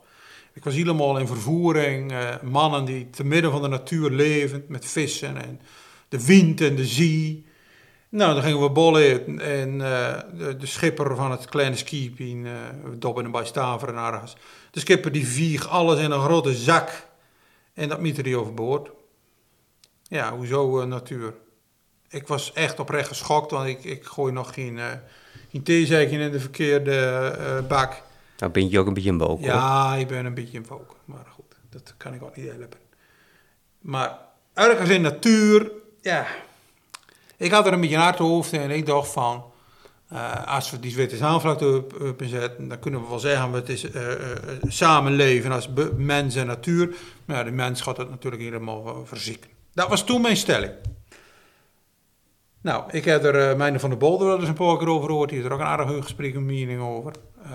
Ik 0.53 0.63
was 0.63 0.73
helemaal 0.73 1.17
in 1.17 1.27
vervoering. 1.27 2.11
eh, 2.11 2.41
mannen 2.41 2.85
die 2.85 3.09
te 3.09 3.23
midden 3.23 3.51
van 3.51 3.61
de 3.61 3.67
natuur 3.67 4.09
leven, 4.09 4.65
met 4.67 4.85
vissen 4.85 5.37
en 5.37 5.61
de 6.09 6.25
wind 6.25 6.61
en 6.61 6.75
de 6.75 6.85
zee. 6.85 7.45
Nou, 8.13 8.33
dan 8.33 8.43
gingen 8.43 8.61
we 8.61 8.69
bollen. 8.69 9.39
En 9.39 9.81
eh, 9.81 10.19
de, 10.37 10.57
de 10.57 10.65
schipper 10.65 11.15
van 11.15 11.31
het 11.31 11.45
kleine 11.45 11.75
skip 11.75 12.19
in 12.19 12.45
uh, 12.45 12.51
Dobben 12.95 13.31
bij 13.31 13.45
Staveren 13.45 13.95
ergens. 13.95 14.35
De 14.71 14.79
schipper 14.79 15.11
die 15.11 15.27
vieg 15.27 15.67
alles 15.67 15.99
in 15.99 16.11
een 16.11 16.21
grote 16.21 16.53
zak. 16.53 17.07
En 17.73 17.89
dat 17.89 17.99
miette 17.99 18.21
hij 18.21 18.35
overboord. 18.35 18.91
Ja, 20.03 20.35
hoezo 20.35 20.79
eh, 20.79 20.87
natuur? 20.87 21.33
Ik 22.09 22.27
was 22.27 22.53
echt 22.53 22.79
oprecht 22.79 23.07
geschokt, 23.07 23.51
want 23.51 23.67
ik, 23.67 23.83
ik 23.83 24.03
gooi 24.03 24.33
nog 24.33 24.53
geen, 24.53 24.79
geen 25.53 25.63
theezeiken 25.63 26.19
in 26.19 26.31
de 26.31 26.39
verkeerde 26.39 26.95
eh, 27.39 27.67
bak. 27.67 28.01
Nou 28.37 28.51
ben 28.51 28.69
je 28.69 28.79
ook 28.79 28.87
een 28.87 28.93
beetje 28.93 29.09
een 29.09 29.21
hoor. 29.21 29.39
Ja, 29.39 29.95
ik 29.95 30.07
ben 30.07 30.25
een 30.25 30.33
beetje 30.33 30.57
in 30.57 30.65
volk. 30.65 30.95
Maar 31.05 31.25
goed, 31.29 31.55
dat 31.69 31.93
kan 31.97 32.13
ik 32.13 32.23
ook 32.23 32.35
niet 32.35 32.49
helpen. 32.49 32.79
Maar 33.79 34.17
ergens 34.53 34.89
in 34.89 35.01
natuur, 35.01 35.71
ja. 36.01 36.25
Ik 37.37 37.51
had 37.51 37.65
er 37.65 37.73
een 37.73 37.81
beetje 37.81 37.95
een 37.95 38.01
hard 38.01 38.17
hoofd 38.17 38.53
en 38.53 38.71
ik 38.71 38.85
dacht 38.85 39.11
van... 39.11 39.43
eh, 40.07 40.47
als 40.47 40.71
we 40.71 40.79
die 40.79 40.95
witte 40.95 41.25
aanvlakte 41.25 41.75
op, 41.75 42.01
op 42.01 42.21
zetten, 42.23 42.67
dan 42.67 42.79
kunnen 42.79 43.01
we 43.01 43.07
wel 43.07 43.19
zeggen... 43.19 43.51
het 43.51 43.69
is 43.69 43.91
eh, 43.91 44.03
samenleven 44.67 45.51
als 45.51 45.69
mens 45.97 46.35
en 46.35 46.47
natuur. 46.47 46.95
Maar 47.25 47.37
ja, 47.37 47.43
de 47.43 47.51
mens 47.51 47.81
gaat 47.81 47.97
het 47.97 48.09
natuurlijk 48.09 48.43
helemaal 48.43 49.05
verzieken. 49.05 49.49
Dat 49.73 49.89
was 49.89 50.03
toen 50.05 50.21
mijn 50.21 50.37
stelling. 50.37 50.71
Nou, 52.63 52.83
ik 52.91 53.05
heb 53.05 53.23
er 53.23 53.51
uh, 53.51 53.57
Mijne 53.57 53.79
van 53.79 53.89
der 53.89 53.99
Bolder 53.99 54.27
wel 54.27 54.39
eens 54.39 54.47
een 54.47 54.53
paar 54.53 54.77
keer 54.77 54.87
over 54.87 55.09
gehoord. 55.09 55.29
Die 55.29 55.37
heeft 55.37 55.49
er 55.49 55.55
ook 55.55 55.61
een 55.61 55.71
aardig 55.71 56.03
gesprek 56.03 56.35
en 56.35 56.45
mening 56.45 56.81
over. 56.81 57.13
Uh, 57.45 57.51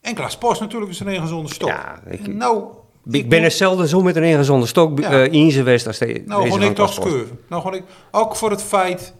en 0.00 0.14
Klaas 0.14 0.38
Post 0.38 0.60
natuurlijk 0.60 0.90
is 0.90 1.00
er 1.00 1.06
een 1.06 1.20
gezonde 1.20 1.52
stok. 1.52 1.68
Ja, 1.68 2.00
ik, 2.06 2.26
nou, 2.26 2.64
ik, 3.10 3.28
ben 3.28 3.42
er 3.42 3.50
zelden 3.50 3.88
zo 3.88 4.02
met 4.02 4.16
een 4.16 4.22
ingezonde 4.22 4.66
stok 4.66 4.98
Ja. 4.98 5.10
eh 5.10 5.32
in 5.32 5.50
geweest 5.50 5.86
als 5.86 5.98
de, 5.98 6.22
Nou, 6.26 6.42
gewoon 6.42 6.62
ik 6.62 6.74
toch 6.74 6.92
scheuven. 6.92 7.40
Nou, 7.48 7.62
gewoon 7.62 7.78
ik, 7.78 7.84
ook 8.10 8.36
voor 8.36 8.50
het 8.50 8.62
feit, 8.62 9.14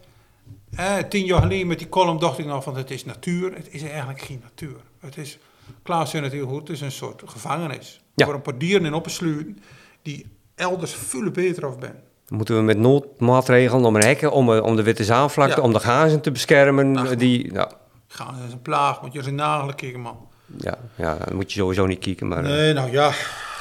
eh, 0.76 0.96
tien 1.08 1.24
jaar 1.24 1.42
geleden 1.42 1.66
met 1.66 1.78
die 1.78 1.88
column 1.88 2.18
dacht 2.18 2.38
ik 2.38 2.46
nog 2.46 2.62
van 2.62 2.76
het 2.76 2.90
is 2.90 3.04
natuur. 3.04 3.54
Het 3.54 3.68
is 3.70 3.82
eigenlijk 3.82 4.20
geen 4.20 4.40
natuur. 4.42 4.76
Het 5.00 5.16
is, 5.16 5.38
Klaas 5.82 6.10
zei 6.10 6.22
het 6.22 6.32
heel 6.32 6.46
goed, 6.46 6.60
het 6.60 6.76
is 6.76 6.80
een 6.80 6.92
soort 6.92 7.22
gevangenis. 7.26 8.00
Ja. 8.14 8.24
Voor 8.24 8.34
een 8.34 8.42
paar 8.42 8.58
dieren 8.58 8.86
in 8.86 8.94
opgesluiten 8.94 9.58
die 10.02 10.26
elders 10.54 10.94
veel 10.94 11.30
beter 11.30 11.66
af 11.66 11.78
ben. 11.78 12.02
Moeten 12.28 12.56
we 12.56 12.62
met 12.62 12.78
noodmaatregelen 12.78 13.84
om 13.84 13.96
een 13.96 14.02
hekken, 14.04 14.30
om, 14.32 14.52
eh, 14.54 14.62
om 14.62 14.76
de 14.76 14.82
witte 14.82 15.04
zaanvlakte, 15.04 15.56
Ja. 15.56 15.62
om 15.62 15.72
de 15.72 15.80
gazen 15.80 16.20
te 16.20 16.30
beschermen, 16.30 16.96
Ach, 16.96 17.10
eh, 17.10 17.18
die, 17.18 17.52
nou, 17.52 17.68
Gaan 18.08 18.34
is 18.46 18.52
een 18.52 18.62
plaag, 18.62 19.02
moet 19.02 19.12
je 19.12 19.22
zijn 19.22 19.34
nagelen 19.34 20.00
man. 20.00 20.16
ja, 20.58 20.74
ja, 20.94 21.16
dan 21.24 21.36
moet 21.36 21.52
je 21.52 21.58
sowieso 21.60 21.86
niet 21.86 21.98
kijken, 21.98 22.28
maar 22.28 22.38
eh, 22.44 22.50
Nee, 22.50 22.72
nou 22.72 22.90
ja. 22.90 23.10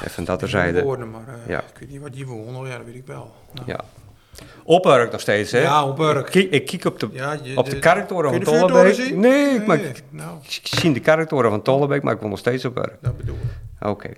even 0.04 0.24
dat 0.24 0.38
terzijde. 0.38 0.82
Woorden, 0.82 1.10
maar 1.10 1.24
eh, 1.28 1.48
Ja. 1.50 1.58
ik 1.58 1.78
weet 1.80 1.90
niet 1.90 2.00
wat 2.00 2.12
die 2.12 2.26
wonen, 2.26 2.70
ja, 2.70 2.76
dat 2.76 2.86
weet 2.86 2.94
ik 2.94 3.06
wel. 3.06 3.34
Nou. 3.52 3.66
Ja. 3.66 3.80
Opwerk 4.64 5.12
nog 5.12 5.20
steeds, 5.20 5.50
hè? 5.52 5.60
Ja, 5.60 5.84
op 5.88 5.98
werk. 5.98 6.26
Ik, 6.26 6.32
kijk- 6.32 6.50
ik 6.50 6.66
kijk 6.66 6.84
op 6.84 7.00
de, 7.00 7.08
Ja, 7.12 7.36
je- 7.42 7.56
op 7.56 7.70
de 7.70 7.78
kerktoren 7.78 8.30
Kun 8.30 8.44
van 8.44 8.54
de 8.54 8.60
Tollebeek. 8.60 9.14
Nee, 9.16 9.54
ik, 9.54 9.66
maar, 9.66 9.76
Nee, 9.76 9.86
ik, 9.88 10.02
nou, 10.10 10.38
ik 10.42 10.60
zie 10.66 10.92
de 10.92 11.00
kerktoren 11.00 11.50
van 11.50 11.62
Tollebeek, 11.62 12.02
maar 12.02 12.14
ik 12.14 12.20
wil 12.20 12.28
nog 12.28 12.38
steeds 12.38 12.64
op 12.64 12.74
werk. 12.74 12.96
dat 13.00 13.16
bedoel 13.16 13.36
ik. 13.80 13.86
Oké. 13.88 14.08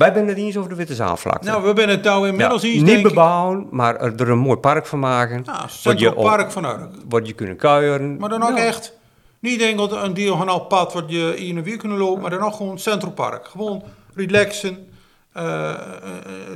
Wij 0.00 0.12
zijn 0.12 0.28
het 0.28 0.36
eens 0.36 0.56
over 0.56 0.70
de 0.70 0.76
witte 0.76 0.94
zaanvlakte. 0.94 1.48
Nou, 1.48 1.62
we 1.62 1.72
zijn 1.76 1.88
het 1.88 2.02
nou 2.02 2.22
ja, 2.24 2.28
inmiddels 2.30 2.64
iets, 2.64 2.82
niet 2.82 3.02
bebouwen, 3.02 3.66
maar 3.70 3.96
er 4.00 4.28
een 4.28 4.38
mooi 4.38 4.56
park 4.56 4.86
van 4.86 4.98
maken. 4.98 5.42
Ja, 5.44 5.52
Wat 5.60 5.70
je 5.70 5.76
Centraal 5.78 6.12
op- 6.14 6.24
Park 6.24 6.50
van 6.50 6.64
Urk. 6.64 6.90
Wat 7.08 7.26
je 7.26 7.32
kunnen 7.32 7.56
kuieren. 7.56 8.16
Maar 8.18 8.28
dan 8.28 8.42
ook 8.42 8.56
Ja. 8.56 8.64
echt, 8.64 8.98
niet 9.38 9.60
enkel 9.60 10.04
een 10.04 10.14
diagonaal 10.14 10.60
pad 10.60 10.92
wat 10.92 11.04
je 11.06 11.36
in 11.36 11.56
en 11.56 11.62
weer 11.62 11.76
kunnen 11.76 11.98
lopen, 11.98 12.20
maar 12.20 12.30
dan 12.30 12.40
ook 12.42 12.54
gewoon 12.54 12.78
Central 12.78 13.12
Park. 13.12 13.46
Gewoon 13.46 13.82
relaxen, 14.14 14.88
eh, 15.32 15.70
eh, 15.70 15.78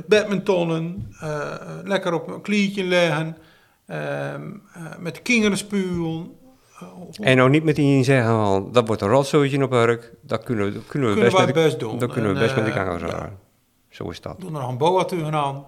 badmintonnen, 0.07 1.11
eh, 1.19 1.29
eh, 1.41 1.51
lekker 1.83 2.13
op 2.13 2.27
een 2.27 2.41
klietje 2.41 2.83
liggen, 2.83 3.37
ehm, 3.87 4.01
eh, 4.73 4.81
met 4.99 5.15
de 5.15 5.21
kinderen 5.21 5.57
spuwen. 5.57 6.31
Eh, 7.19 7.29
En 7.29 7.37
nou 7.37 7.49
niet 7.49 7.63
meteen 7.63 8.03
zeggen, 8.03 8.31
van, 8.31 8.69
dat 8.71 8.87
wordt 8.87 9.01
een 9.01 9.07
rotzootje 9.07 9.63
op 9.63 9.69
werk. 9.69 10.11
Dat 10.21 10.43
kunnen 10.43 10.65
we, 10.65 10.73
dat 10.73 10.83
kunnen 10.87 11.09
we 11.09 11.15
Kunnen 11.15 11.33
best, 11.33 11.45
met 11.45 11.55
best 11.55 11.79
doen. 11.79 11.99
Dat 11.99 12.11
kunnen 12.11 12.33
we 12.33 12.39
best 12.39 12.55
met 12.55 12.65
de 12.65 12.71
eh, 12.71 12.77
gangers 12.77 13.11
ja. 13.11 13.31
Zo 13.89 14.09
is 14.09 14.21
dat. 14.21 14.39
Doe 14.39 14.47
er 14.49 14.59
nog 14.59 14.69
een 14.69 14.77
boa 14.77 15.03
tegenaan. 15.03 15.65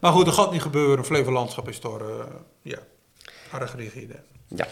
Maar 0.00 0.12
goed, 0.12 0.24
dat 0.24 0.34
gaat 0.34 0.52
niet 0.52 0.62
gebeuren. 0.62 1.04
Flevoland 1.04 1.36
landschap 1.36 1.68
is 1.68 1.80
door, 1.80 2.00
eh, 2.00 2.24
ja, 2.62 2.78
erg 3.60 3.76
rigide. 3.76 4.14
Ja. 4.46 4.66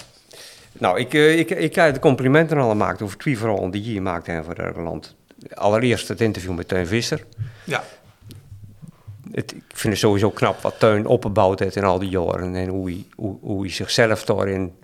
Nou, 0.72 0.98
ik, 0.98 1.14
eh, 1.14 1.38
ik, 1.38 1.50
ik 1.50 1.74
heb 1.74 1.94
de 1.94 2.00
complimenten 2.00 2.58
al 2.58 2.68
gemaakt 2.68 3.02
over 3.02 3.18
twee 3.18 3.38
verhalen 3.38 3.70
die 3.70 3.92
je 3.92 4.00
maakt 4.00 4.26
hè, 4.26 4.44
voor 4.44 4.54
Nederland. 4.56 5.14
Allereerst 5.54 6.08
het 6.08 6.20
interview 6.20 6.54
met 6.54 6.68
Teun 6.68 6.86
Visser. 6.86 7.26
Ja, 7.64 7.84
het, 9.32 9.52
ik 9.52 9.62
vind 9.66 9.92
het 9.92 10.02
sowieso 10.02 10.30
knap 10.30 10.60
wat 10.60 10.78
Teun 10.78 11.06
opgebouwd 11.06 11.58
heeft 11.58 11.76
in 11.76 11.84
al 11.84 11.98
die 11.98 12.08
jaren. 12.08 12.54
En 12.54 12.68
hoe 12.68 12.90
hij, 12.90 13.04
hoe, 13.16 13.36
hoe 13.40 13.60
hij 13.60 13.70
zichzelf 13.70 14.24
daarin, 14.24 14.74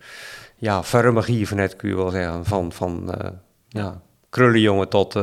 ja, 0.63 0.83
vermig 0.83 1.49
van 1.49 1.59
het 1.59 1.77
kun 1.77 1.89
je 1.89 1.97
wel 1.97 2.11
zeggen. 2.11 2.45
Van, 2.45 2.73
van 2.73 3.15
uh, 3.21 3.31
ja, 3.69 4.01
krullenjongen 4.31 4.89
tot 4.89 5.15
uh, 5.15 5.23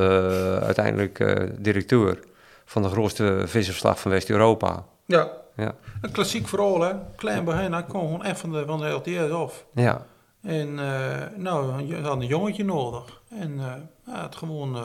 uiteindelijk 0.58 1.20
uh, 1.20 1.36
directeur 1.58 2.20
van 2.66 2.82
de 2.82 2.90
grootste 2.90 3.44
visverslag 3.46 4.00
van 4.00 4.12
West-Europa. 4.12 4.86
Ja. 5.06 5.32
ja, 5.56 5.76
een 6.02 6.12
klassiek 6.12 6.48
verhaal 6.48 6.82
hè. 6.82 6.94
Klein 7.16 7.44
begin, 7.44 7.74
hij 7.74 7.84
kwam 7.84 8.02
gewoon 8.02 8.24
echt 8.24 8.40
van 8.40 8.52
de, 8.52 8.64
van 8.66 8.80
de 8.80 8.88
LTS 8.88 9.32
af. 9.32 9.66
Ja. 9.74 10.06
En 10.42 10.74
nou, 11.36 11.86
je 11.86 11.96
had 12.02 12.22
een 12.22 12.28
jongetje 12.28 12.64
nodig. 12.64 13.22
En 13.30 13.58
ja, 14.06 14.24
het 14.24 14.36
gewoon 14.36 14.78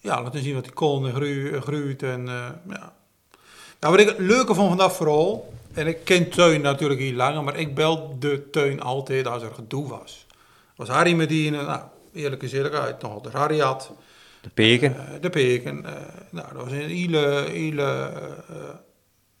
ja, 0.00 0.22
laten 0.22 0.42
zien 0.42 0.54
wat 0.54 0.64
die 0.64 0.72
kool 0.72 1.02
groeit. 1.60 2.02
En, 2.02 2.26
ja. 2.68 2.92
Nou, 3.80 3.94
wat 3.94 4.00
ik 4.00 4.08
het 4.08 4.18
leuke 4.18 4.54
vond 4.54 4.68
van 4.68 4.76
dat 4.76 4.92
vooral, 4.92 5.52
en 5.76 5.86
ik 5.86 6.04
ken 6.04 6.28
Teun 6.28 6.60
natuurlijk 6.60 7.00
hier 7.00 7.14
langer, 7.14 7.44
maar 7.44 7.56
ik 7.56 7.74
belde 7.74 8.50
Teun 8.50 8.80
altijd 8.80 9.26
als 9.26 9.42
er 9.42 9.54
gedoe 9.54 9.88
was. 9.88 10.26
Was 10.76 10.88
Harry 10.88 11.12
Medine, 11.12 11.62
nou, 11.62 11.80
eerlijk 12.14 12.42
is 12.42 12.52
eerlijkheid, 12.52 13.02
nog 13.02 13.12
altijd 13.12 13.34
Harry 13.34 13.58
had. 13.58 13.92
De 14.40 14.48
peken. 14.48 14.96
Uh, 14.96 15.20
de 15.20 15.30
peken. 15.30 15.76
Uh, 15.84 15.90
nou, 16.30 16.46
dat 16.52 16.62
was 16.62 16.72
een 16.72 16.88
hele, 16.88 17.44
hele 17.50 18.12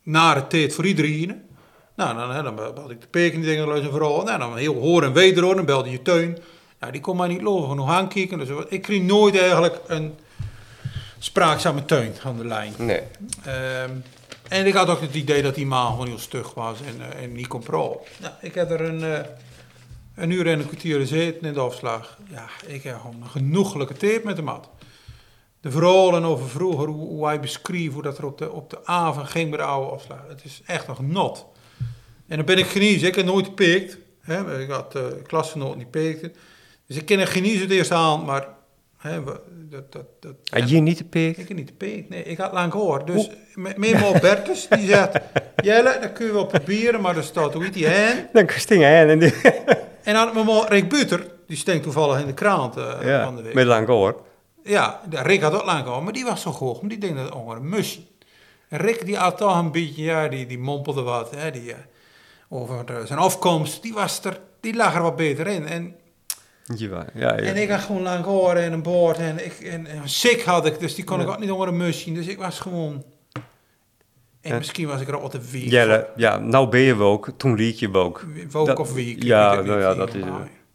nare 0.02 0.46
tijd 0.46 0.74
voor 0.74 0.86
iedereen. 0.86 1.42
Nou, 1.96 2.32
dan, 2.32 2.44
dan 2.44 2.54
belde 2.54 2.92
ik 2.92 3.00
de 3.00 3.06
peken, 3.06 3.40
die 3.40 3.48
dingen, 3.48 3.82
en 3.82 3.90
vooral. 3.90 4.22
Nou, 4.22 4.38
dan 4.38 4.56
heel 4.56 4.74
hoor 4.74 5.02
en 5.02 5.12
wederhoor, 5.12 5.56
dan 5.56 5.64
belde 5.64 5.90
je 5.90 6.02
Teun. 6.02 6.38
Nou, 6.80 6.92
die 6.92 7.00
kon 7.00 7.16
mij 7.16 7.28
niet 7.28 7.42
lopen 7.42 7.68
genoeg 7.68 7.90
aankijken. 7.90 8.38
Dus 8.38 8.48
ik 8.68 8.82
kreeg 8.82 9.02
nooit 9.02 9.38
eigenlijk 9.38 9.80
een 9.86 10.14
spraakzame 11.18 11.84
teun 11.84 12.12
aan 12.24 12.36
de 12.36 12.44
lijn. 12.46 12.72
Nee. 12.78 13.00
Um, 13.82 14.02
en 14.48 14.66
ik 14.66 14.74
had 14.74 14.88
ook 14.88 15.00
het 15.00 15.14
idee 15.14 15.42
dat 15.42 15.54
die 15.54 15.66
maan 15.66 15.90
gewoon 15.90 16.06
heel 16.06 16.18
stug 16.18 16.54
was 16.54 16.78
en, 16.80 16.96
uh, 16.98 17.22
en 17.22 17.32
niet 17.32 17.46
kon 17.46 17.62
pro. 17.62 18.04
Nou, 18.20 18.34
ik 18.40 18.54
heb 18.54 18.70
er 18.70 18.80
een, 18.80 19.00
uh, 19.00 19.18
een 20.14 20.30
uur 20.30 20.46
en 20.46 20.58
een 20.58 20.66
kwartier 20.66 20.98
gezeten 20.98 21.48
in 21.48 21.52
de 21.52 21.60
afslag. 21.60 22.18
Ja, 22.30 22.48
ik 22.66 22.82
heb 22.82 23.00
gewoon 23.00 23.22
een 23.22 23.28
genoeglijke 23.28 23.94
tijd 23.94 24.24
met 24.24 24.36
hem 24.36 24.48
had. 24.48 24.68
De 25.60 25.70
verhalen 25.70 26.24
over 26.24 26.48
vroeger, 26.48 26.86
hoe, 26.86 27.08
hoe, 27.08 27.26
hij 27.26 27.40
beschreef 27.40 27.92
hoe 27.92 28.02
dat 28.02 28.18
er 28.18 28.26
op 28.26 28.38
de, 28.38 28.52
op 28.52 28.70
de 28.70 28.86
avond 28.86 29.28
ging 29.28 29.50
bij 29.50 29.58
de 29.58 29.64
oude 29.64 29.90
afslag. 29.90 30.18
Het 30.28 30.44
is 30.44 30.60
echt 30.66 30.86
nog 30.86 31.00
not. 31.00 31.46
En 32.26 32.36
dan 32.36 32.46
ben 32.46 32.58
ik 32.58 32.66
geniezen. 32.66 33.08
Ik 33.08 33.14
heb 33.14 33.24
nooit 33.24 33.46
gepikt. 33.46 33.98
Ik 34.58 34.70
had 34.70 34.96
uh, 34.96 35.02
klasgenoten 35.26 35.78
die 35.78 35.86
peekten. 35.86 36.34
Dus 36.86 36.96
ik 36.96 37.06
ken 37.06 37.18
het 37.18 37.28
geniezen 37.28 37.60
het 37.60 37.70
eerste 37.70 37.94
aan, 37.94 38.24
maar 38.24 38.48
hè, 38.96 39.24
dat, 39.24 39.92
dat, 39.92 40.04
dat, 40.20 40.34
had 40.44 40.70
je 40.70 40.80
niet 40.80 40.98
de 40.98 41.04
peek? 41.04 41.36
Ik 41.36 41.48
heb 41.48 41.56
niet 41.56 42.08
nee. 42.08 42.22
Ik 42.22 42.38
had 42.38 42.52
lang 42.52 42.72
gehoord. 42.72 43.06
Dus 43.06 43.30
meemaal 43.54 44.12
Bertus, 44.12 44.68
die 44.68 44.86
zegt... 44.94 45.18
Jelle, 45.62 45.98
dat 46.00 46.12
kun 46.12 46.26
je 46.26 46.32
wel 46.32 46.46
proberen, 46.46 47.00
maar 47.00 47.16
er 47.16 47.22
staat 47.22 47.54
hoe 47.54 47.70
die 47.70 47.86
hen. 47.86 48.28
Dan 48.32 48.48
sting 48.48 48.82
hen. 48.82 49.08
En, 49.08 49.18
die... 49.18 49.34
en 50.02 50.14
dan 50.14 50.34
had 50.34 50.44
me 50.44 50.64
Rick 50.68 50.88
Buter, 50.88 51.26
die 51.46 51.56
stinkt 51.56 51.82
toevallig 51.82 52.20
in 52.20 52.26
de 52.26 52.34
krant 52.34 52.76
uh, 52.76 52.94
ja, 53.02 53.24
van 53.24 53.36
de 53.36 53.42
week. 53.42 53.54
met 53.54 53.66
lang 53.66 53.86
gehoord. 53.86 54.18
Ja, 54.62 55.00
Rick 55.10 55.40
had 55.40 55.52
ook 55.52 55.64
lang 55.64 55.84
gehoord, 55.84 56.04
maar 56.04 56.12
die 56.12 56.24
was 56.24 56.42
zo 56.42 56.50
hoog. 56.50 56.80
Die 56.82 56.98
denkt 56.98 57.16
dat 57.16 57.32
het 57.32 57.34
een. 57.34 58.06
En 58.68 58.78
Rick 58.78 59.06
die 59.06 59.16
had 59.16 59.38
toch 59.38 59.58
een 59.58 59.72
beetje, 59.72 60.02
ja, 60.02 60.28
die, 60.28 60.46
die 60.46 60.58
mompelde 60.58 61.02
wat. 61.02 61.30
Hè, 61.36 61.50
die, 61.50 61.68
uh, 61.68 61.74
over 62.48 62.84
zijn 63.04 63.18
afkomst, 63.18 63.82
die 63.82 63.92
was 63.92 64.24
er, 64.24 64.40
die 64.60 64.74
lag 64.74 64.94
er 64.94 65.02
wat 65.02 65.16
beter 65.16 65.46
in. 65.46 65.66
En 65.66 65.96
ja, 66.74 67.06
ja, 67.14 67.36
En 67.36 67.56
ik 67.56 67.70
had 67.70 67.80
gewoon 67.80 68.02
lang 68.02 68.24
horen 68.24 68.62
en 68.62 68.72
een 68.72 68.82
boord 68.82 69.18
en, 69.18 69.44
ik, 69.44 69.52
en, 69.52 69.86
en 69.86 70.08
sick 70.08 70.42
had 70.42 70.66
ik, 70.66 70.80
dus 70.80 70.94
die 70.94 71.04
kon 71.04 71.20
ik 71.20 71.28
ook 71.28 71.38
niet 71.38 71.50
onder 71.50 71.68
een 71.68 71.76
musje. 71.76 72.12
Dus 72.12 72.26
ik 72.26 72.38
was 72.38 72.60
gewoon... 72.60 73.04
En 74.40 74.56
misschien 74.56 74.86
was 74.86 75.00
ik 75.00 75.08
er 75.08 75.20
al 75.20 75.28
te 75.28 75.40
wiek. 75.50 75.70
Ja, 75.70 76.06
ja, 76.16 76.38
nou 76.38 76.68
ben 76.68 76.80
je 76.80 76.94
ook, 76.94 77.30
toen 77.36 77.54
liet 77.54 77.78
je 77.78 77.94
ook. 77.94 78.24
Woke 78.50 78.80
of 78.80 78.92
wiek. 78.92 79.22
Ja, 79.22 79.60
nou 79.60 79.80
ja, 79.80 79.94
dat 79.94 80.14
is 80.14 80.24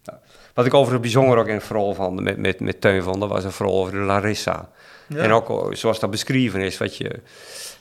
ja. 0.04 0.22
Wat 0.54 0.66
ik 0.66 0.74
over 0.74 0.94
het 0.94 1.02
bijzonder 1.02 1.38
ook 1.38 1.48
in 1.48 1.54
het 1.54 1.64
verhaal 1.64 1.94
van 1.94 2.24
met, 2.24 2.38
met, 2.38 2.60
met 2.60 2.82
Teun 2.82 3.04
van, 3.04 3.20
dat 3.20 3.30
was 3.30 3.44
een 3.44 3.52
verhaal 3.52 3.76
over 3.76 3.92
de 3.92 4.00
Larissa. 4.00 4.70
En 5.08 5.32
ook 5.32 5.76
zoals 5.76 6.00
dat 6.00 6.10
beschreven 6.12 6.62
is, 6.62 6.78
wat 6.78 6.98
je, 6.98 7.20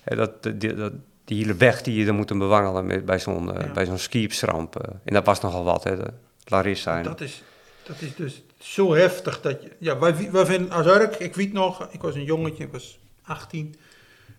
dat, 0.05 0.43
die, 0.43 0.75
dat, 0.75 0.93
die 1.25 1.39
hele 1.39 1.55
weg 1.55 1.83
die 1.83 1.99
je 1.99 2.05
dan 2.05 2.17
moet 2.17 2.39
bewandelen 2.39 2.87
met, 2.87 3.05
bij 3.05 3.19
zo'n 3.19 3.49
uh, 3.49 3.73
bij 3.73 3.87
zo'n 3.87 3.99
skiepsramp. 3.99 4.77
Uh, 4.77 4.95
en 5.05 5.15
dat 5.15 5.27
was 5.27 5.41
nogal 5.41 5.65
wat, 5.65 5.85
hè, 5.85 5.97
de 5.97 6.13
Larissa. 6.45 7.03
Dat 7.03 7.21
is, 7.21 7.43
dat 7.91 8.01
is 8.01 8.15
dus 8.17 8.43
zo 8.59 8.95
heftig 8.95 9.41
dat 9.41 9.63
je... 9.63 9.71
Ja, 9.79 9.99
wij, 9.99 10.31
wij 10.31 10.47
vinden 10.47 11.21
ik 11.21 11.35
weet 11.35 11.53
nog, 11.53 11.89
ik 11.91 12.03
was 12.03 12.15
een 12.15 12.25
jongetje, 12.25 12.65
ik 12.65 12.73
was 12.73 12.99
18, 13.23 13.75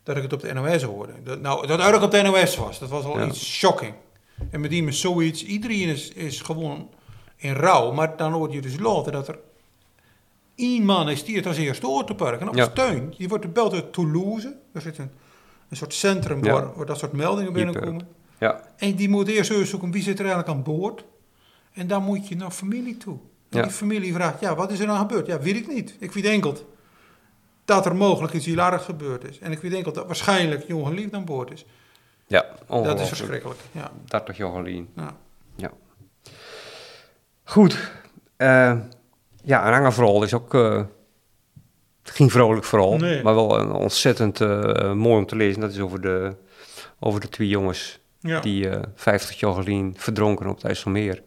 dat 0.04 0.18
ik 0.18 0.24
het 0.24 0.34
op 0.34 0.40
de 0.40 0.54
NOS 0.54 0.84
hoorde. 0.84 1.14
Dat, 1.24 1.42
nou, 1.42 1.68
dat 1.68 1.80
Urk 1.80 2.02
op 2.02 2.12
de 2.12 2.22
NOS 2.22 2.56
was, 2.56 2.80
dat 2.80 2.90
was 2.90 3.04
al 3.04 3.28
iets 3.28 3.46
shocking. 3.46 3.94
En 4.50 4.62
met 4.62 4.70
die 4.70 4.84
met 4.84 4.96
zoiets, 4.96 5.46
iedereen 5.46 5.88
is, 5.88 6.12
is 6.12 6.42
gewoon 6.42 6.90
in 7.36 7.54
rouw, 7.54 7.92
maar 7.92 8.18
dan 8.18 8.32
hoor 8.32 8.52
je 8.52 8.62
dus 8.62 8.80
later 8.80 9.12
dat 9.12 9.28
er 9.28 9.40
één 10.56 10.86
man 10.86 11.10
is 11.10 11.24
die 11.24 11.36
het 11.36 11.46
als 11.46 11.58
eerste 11.58 11.86
hoort 11.86 12.08
te 12.08 12.16
parken. 12.16 12.50
op 12.50 12.56
ja. 12.56 12.70
steun. 12.70 13.14
Die 13.18 13.28
wordt 13.28 13.46
gebeld 13.46 13.74
uit 13.74 13.94
Toulouse. 13.94 14.58
Er 14.74 14.82
zit 14.82 14.98
een, 14.98 15.12
een 15.70 15.78
soort 15.78 15.94
centrum 15.94 16.44
ja. 16.44 16.54
waar, 16.54 16.74
waar, 16.76 16.86
dat 16.86 17.00
soort 17.00 17.12
meldingen 17.12 17.54
binnenkomen. 17.54 18.08
Ja. 18.40 18.62
En 18.78 18.96
die 18.96 19.10
moet 19.10 19.28
eerst 19.28 19.54
zoeken 19.68 19.92
wie 19.92 20.04
zit 20.04 20.20
er 20.20 20.26
eigenlijk 20.26 20.58
aan 20.58 20.64
boord. 20.64 21.06
En 21.74 21.88
dan 21.88 22.04
moet 22.04 22.28
je 22.28 22.36
naar 22.36 22.52
familie 22.52 22.98
toe. 22.98 23.18
Die 23.52 23.70
familie 23.70 24.14
vraagt, 24.14 24.40
ja, 24.40 24.56
wat 24.56 24.72
is 24.72 24.80
er 24.80 24.86
nou 24.86 25.00
gebeurd? 25.00 25.28
Ja, 25.28 25.40
weet 25.40 25.56
ik 25.56 25.68
niet. 25.68 25.96
Ik 26.00 26.12
weet 26.12 26.26
enkel 26.26 26.58
dat 27.66 27.86
er 27.86 27.96
mogelijk 27.96 28.34
iets 28.34 28.46
hilarigs 28.46 28.86
gebeurd 28.86 29.24
is. 29.24 29.40
En 29.40 29.52
ik 29.52 29.60
weet 29.60 29.74
enkel 29.74 29.94
dat 29.94 30.06
waarschijnlijk 30.06 30.64
Johan 30.68 30.94
Lief 30.94 31.12
aan 31.12 31.26
boord 31.26 31.52
is. 31.52 31.66
Ja, 32.28 32.46
Dat 32.68 33.00
is 33.00 33.08
verschrikkelijk, 33.08 33.60
ja. 33.72 33.92
Dat 34.06 34.26
toch 34.26 34.38
Johan 34.38 34.64
Lief. 34.64 34.84
Ja. 34.96 35.16
ja. 35.56 35.72
Goed. 37.44 37.92
Uh, 38.38 38.78
ja, 39.44 39.68
een 39.68 39.74
ander 39.74 39.94
verhaal 39.94 40.24
is 40.24 40.34
ook... 40.34 40.54
Uh, 40.54 40.82
geen 42.04 42.30
vrolijk 42.30 42.66
verhaal, 42.66 42.98
nee. 42.98 43.24
maar 43.24 43.36
wel 43.36 43.60
een 43.60 43.72
ontzettend 43.72 44.40
uh, 44.40 44.94
mooi 44.94 45.18
om 45.18 45.26
te 45.26 45.36
lezen. 45.36 45.62
Dat 45.62 45.72
is 45.72 45.80
over 45.80 46.02
de, 46.02 46.36
over 47.00 47.20
de 47.20 47.30
twee 47.30 47.48
jongens 47.48 48.00
ja. 48.20 48.40
die 48.40 48.70
50 48.96 49.40
jaar 49.40 49.54
geleden 49.54 49.94
verdronken 49.98 50.48
op 50.48 50.56
het 50.56 50.66
IJsselmeer 50.66 51.22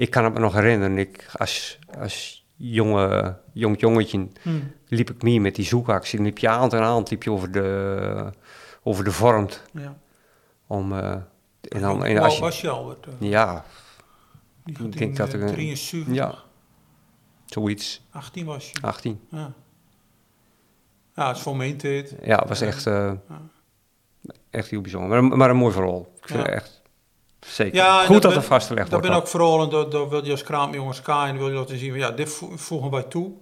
ik 0.00 0.10
kan 0.10 0.24
het 0.24 0.32
me 0.32 0.38
nog 0.38 0.52
herinneren, 0.52 0.98
ik, 0.98 1.30
als, 1.36 1.78
als 1.98 2.46
jonge, 2.56 3.38
jong 3.52 3.80
jongetje 3.80 4.28
hmm. 4.42 4.72
liep 4.86 5.10
ik 5.10 5.22
mee 5.22 5.40
met 5.40 5.54
die 5.54 5.64
zoekactie. 5.64 6.16
Dan 6.16 6.26
liep 6.26 6.38
je 6.38 6.48
aan 6.48 6.70
en 6.70 6.82
aan, 6.82 7.04
liep 7.08 7.22
je 7.22 7.30
over 7.30 7.52
de, 7.52 8.32
over 8.82 9.04
de 9.04 9.12
vormt. 9.12 9.62
Ja. 9.72 9.98
Om, 10.66 10.92
uh, 10.92 11.12
en 11.60 11.80
dan, 11.80 12.04
en 12.04 12.18
als 12.18 12.34
je, 12.34 12.40
was 12.40 12.60
je 12.60 12.68
al? 12.68 12.96
Uh, 13.20 13.30
ja. 13.30 13.64
ik 14.64 14.98
denk 14.98 15.16
dat 15.16 15.32
ik... 15.32 15.46
73? 15.46 16.14
Ja. 16.14 16.34
Zoiets. 17.44 18.06
18 18.10 18.46
was 18.46 18.70
je? 18.70 18.80
18. 18.80 19.20
Ja. 19.30 19.52
Ja, 21.14 21.26
het 21.28 21.36
is 21.36 21.42
voor 21.42 21.56
mijn 21.56 21.76
tijd. 21.76 22.14
Ja, 22.22 22.38
het 22.38 22.48
was 22.48 22.60
echt, 22.60 22.86
uh, 22.86 23.12
ja. 23.28 23.40
echt 24.50 24.70
heel 24.70 24.80
bijzonder. 24.80 25.24
Maar, 25.24 25.36
maar 25.36 25.50
een 25.50 25.56
mooi 25.56 25.72
verhaal. 25.72 26.12
Ik 26.20 26.26
vind 26.26 26.38
ja. 26.38 26.44
het 26.44 26.54
echt 26.54 26.79
Zeker. 27.40 27.74
Ja, 27.74 28.04
Goed 28.04 28.22
dat, 28.22 28.34
er 28.34 28.42
vastgelegd 28.42 28.88
wordt. 28.90 29.04
Dat 29.04 29.12
ben 29.12 29.20
ook 29.20 29.28
vooral, 29.28 29.62
en 29.62 29.68
dat, 29.68 29.92
dat 29.92 30.08
wil 30.08 30.24
je 30.24 30.30
als 30.30 30.42
kraamjongens 30.42 31.02
en 31.02 31.38
wil 31.38 31.48
je 31.48 31.54
laten 31.54 31.78
zien, 31.78 31.94
ja, 31.94 32.10
dit 32.10 32.40
voegen 32.54 32.90
wij 32.90 33.02
toe. 33.02 33.32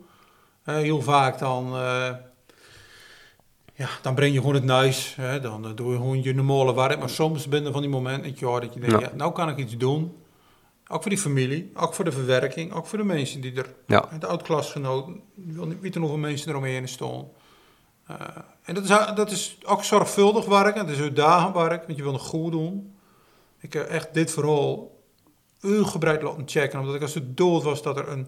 Uh, 0.65 0.75
heel 0.75 1.03
vaak 1.03 1.39
dan, 1.39 1.67
uh, 1.75 2.09
ja, 3.75 3.89
dan 4.03 4.15
breng 4.15 4.33
je 4.33 4.39
gewoon 4.41 4.55
het 4.55 4.65
nuis, 4.65 5.15
hè, 5.17 5.41
dan 5.41 5.67
uh, 5.67 5.71
doe 5.75 5.91
je 5.91 5.97
gewoon 5.97 6.23
je 6.23 6.35
normale 6.35 6.75
werk. 6.75 6.99
Maar 6.99 7.09
soms 7.09 7.49
ben 7.49 7.67
er 7.67 7.73
van 7.73 7.81
die 7.81 7.91
momenten 7.91 8.35
ja, 8.37 8.61
dat 8.61 8.75
je 8.75 8.81
denkt, 8.81 9.01
ja. 9.01 9.09
ja. 9.09 9.15
nou 9.15 9.33
kan 9.33 9.49
ik 9.49 9.57
iets 9.57 9.77
doen. 9.77 10.17
Ook 10.91 11.03
voor 11.03 11.11
die 11.11 11.21
familie, 11.21 11.71
ook 11.75 11.95
voor 11.95 12.05
de 12.05 12.13
verwerking, 12.13 12.73
ook 12.73 12.87
voor 12.87 12.99
de 12.99 13.05
mensen 13.05 13.41
die 13.41 13.55
er, 13.55 13.75
ja. 13.87 14.09
de 14.19 14.27
oud-klasgenoten, 14.27 15.21
weten 15.81 16.01
hoeveel 16.01 16.19
mensen 16.19 16.49
eromheen 16.49 16.89
staan. 16.89 17.29
en 18.63 18.75
dat 18.75 18.85
is, 18.85 19.15
dat 19.15 19.31
is 19.31 19.59
ook 19.65 19.85
zorgvuldig 19.85 20.45
werken, 20.45 20.87
het 20.87 20.97
is 20.97 21.01
uitdagend 21.01 21.55
werk, 21.55 21.87
want 21.87 21.99
je 21.99 22.03
wil 22.03 22.13
nog 22.13 22.27
goed 22.27 22.53
doen. 22.53 22.98
Ik 23.61 23.73
heb 23.73 23.89
echt 23.89 24.15
dit 24.15 24.31
verhaal 24.31 24.97
uitgebreid 25.61 26.23
laten 26.23 26.43
checken. 26.47 26.79
Omdat 26.79 26.95
ik 26.95 27.03
als 27.03 27.15
het 27.15 27.37
dood 27.37 27.63
was 27.63 27.83
dat 27.83 27.97
er 27.97 28.09
een, 28.09 28.27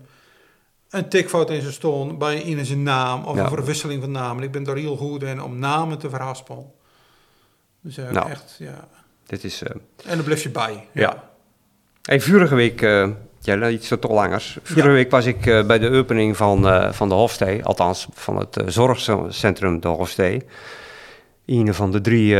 een 0.91 1.09
tikfout 1.09 1.51
in 1.51 1.61
zijn 1.61 1.73
stond 1.73 2.19
bij 2.19 2.41
in 2.41 2.67
zijn 2.67 2.83
naam. 2.83 3.25
Of 3.25 3.37
een 3.37 3.49
verwisseling 3.49 4.03
van 4.03 4.11
namen. 4.11 4.43
Ik 4.43 4.51
ben 4.53 4.63
daar 4.63 4.77
heel 4.77 4.97
goed 4.97 5.23
in 5.23 5.43
om 5.43 5.59
namen 5.59 5.99
te 5.99 6.11
verhaspelen. 6.11 6.73
Dus 7.81 7.99
uh, 7.99 8.11
nou, 8.11 8.31
echt, 8.31 8.57
ja. 8.59 8.89
Dit 9.27 9.45
is... 9.45 9.63
Uh, 9.63 9.69
en 10.07 10.17
dan 10.17 10.25
blijf 10.25 10.43
je 10.43 10.51
bij. 10.51 10.87
Ja. 10.93 11.01
ja. 11.03 11.31
Hey, 12.03 12.21
vorige 12.21 12.55
week... 12.55 12.83
Uh, 12.83 13.09
ja, 13.43 13.69
iets 13.69 13.89
te 13.89 13.99
langers. 14.01 14.59
Vorige 14.63 14.89
ja. 14.89 14.95
week 14.95 15.11
was 15.11 15.27
ik 15.27 15.47
uh, 15.47 15.67
bij 15.67 15.79
de 15.79 15.91
opening 15.91 16.37
van, 16.37 16.93
van 16.95 17.09
de 17.09 17.15
Hofstee, 17.15 17.65
althans 17.65 18.09
van 18.13 18.37
het 18.37 18.63
zorgcentrum 18.67 19.81
de 19.81 19.89
Hofstee. 19.89 20.43
Een 21.47 21.75
van 21.75 21.91
de 21.91 22.01
drie 22.01 22.37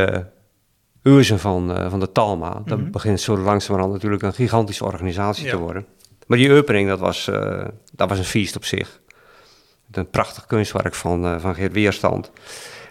Urzen 1.03 1.39
van, 1.39 1.71
uh, 1.71 1.91
van 1.91 2.01
de 2.01 2.13
Talma. 2.13 2.63
Dat 2.65 2.79
mm 2.79 2.83
-hmm. 2.83 2.91
begint 2.91 3.21
zo 3.21 3.37
langzamerhand 3.39 3.93
natuurlijk 3.93 4.23
een 4.23 4.35
gigantische 4.35 4.85
organisatie 4.85 5.45
ja. 5.45 5.51
te 5.51 5.57
worden. 5.57 5.87
Maar 6.27 6.39
die 6.39 6.53
opening, 6.53 6.89
dat 6.89 6.99
was, 6.99 7.29
uh, 7.29 7.65
dat 7.93 8.09
was 8.09 8.19
een 8.19 8.25
feest 8.25 8.57
op 8.57 8.65
zich. 8.65 9.01
Een 9.91 10.11
prachtig 10.11 10.47
kunstwerk 10.47 10.95
van, 10.95 11.25
uh, 11.25 11.41
van 11.41 11.55
Geert 11.55 11.73
Weerstand. 11.73 12.31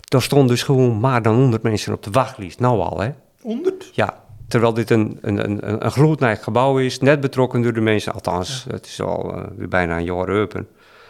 daar 0.02 0.22
stonden 0.22 0.48
dus 0.48 0.64
gewoon 0.64 1.00
maar 1.00 1.22
dan 1.22 1.36
100 1.36 1.64
mensen 1.64 1.94
op 1.94 2.04
de 2.04 2.12
wachtlijst. 2.12 2.60
Nou 2.60 2.80
al, 2.80 3.00
hè? 3.00 3.12
100? 3.42 3.90
Ja, 3.94 4.24
terwijl 4.48 4.74
dit 4.74 4.90
een, 4.90 5.18
een, 5.22 5.44
een, 5.44 5.86
een 5.86 6.38
gebouw 6.38 6.78
is, 6.78 7.00
net 7.00 7.20
betrokken 7.20 7.62
door 7.62 7.74
de 7.74 7.82
mensen. 7.82 8.14
Althans, 8.14 8.66
het 8.70 8.86
is 8.86 9.02
al 9.02 9.44
weer 9.56 9.68
bijna 9.68 9.98
een 9.98 10.04
jaar 10.04 10.30
open. 10.30 10.68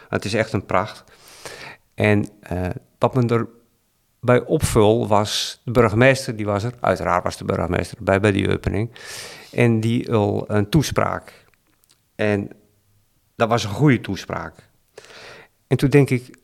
Het 0.08 0.24
is 0.24 0.34
echt 0.34 0.52
een 0.52 0.66
pracht. 0.66 1.04
En 1.94 2.28
wat 2.98 3.14
me 3.14 3.48
erbij 4.20 4.44
opvul 4.44 5.08
was, 5.08 5.60
de 5.64 5.70
burgemeester, 5.70 6.36
die 6.36 6.46
was 6.46 6.64
er. 6.64 6.74
Uiteraard 6.80 7.24
was 7.24 7.36
de 7.36 7.44
burgemeester 7.44 7.98
bij, 8.00 8.20
bij 8.20 8.32
die 8.32 8.52
opening. 8.52 8.90
En 9.52 9.80
die 9.80 10.04
wil 10.04 10.44
een 10.48 10.68
toespraak. 10.68 11.44
En 12.14 12.50
dat 13.36 13.48
was 13.48 13.64
een 13.64 13.70
goede 13.70 14.00
toespraak. 14.00 14.54
En 15.66 15.76
toen 15.76 15.90
denk 15.90 16.10
ik, 16.10 16.38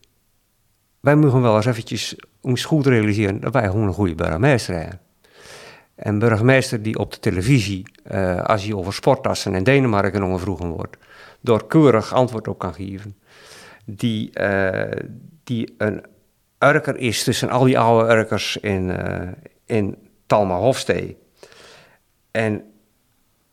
wij 0.99 1.15
moeten 1.15 1.41
wel 1.41 1.55
eens 1.55 1.65
eventjes 1.65 2.15
ons 2.41 2.65
goed 2.65 2.85
realiseren 2.85 3.39
dat 3.39 3.53
wij 3.53 3.65
gewoon 3.65 3.87
een 3.87 3.93
goede 3.93 4.15
burgemeester 4.15 4.75
hebben. 4.75 4.99
Een 5.95 6.19
burgemeester 6.19 6.81
die 6.81 6.97
op 6.97 7.11
de 7.11 7.19
televisie, 7.19 7.85
uh, 8.11 8.41
als 8.41 8.63
hij 8.63 8.73
over 8.73 8.93
sporttassen 8.93 9.55
in 9.55 9.63
Denemarken 9.63 10.23
ondervroegen 10.23 10.67
wordt, 10.67 10.97
door 11.41 11.67
keurig 11.67 12.13
antwoord 12.13 12.47
op 12.47 12.59
kan 12.59 12.73
geven. 12.73 13.17
Die, 13.85 14.29
uh, 14.39 14.91
die 15.43 15.75
een 15.77 16.05
urker 16.59 16.97
is 16.97 17.23
tussen 17.23 17.49
al 17.49 17.63
die 17.63 17.79
oude 17.79 18.13
urkers 18.13 18.57
in, 18.57 18.89
uh, 18.89 19.31
in 19.65 19.97
Talma 20.25 20.57
Hofstee. 20.57 21.17
En 22.31 22.63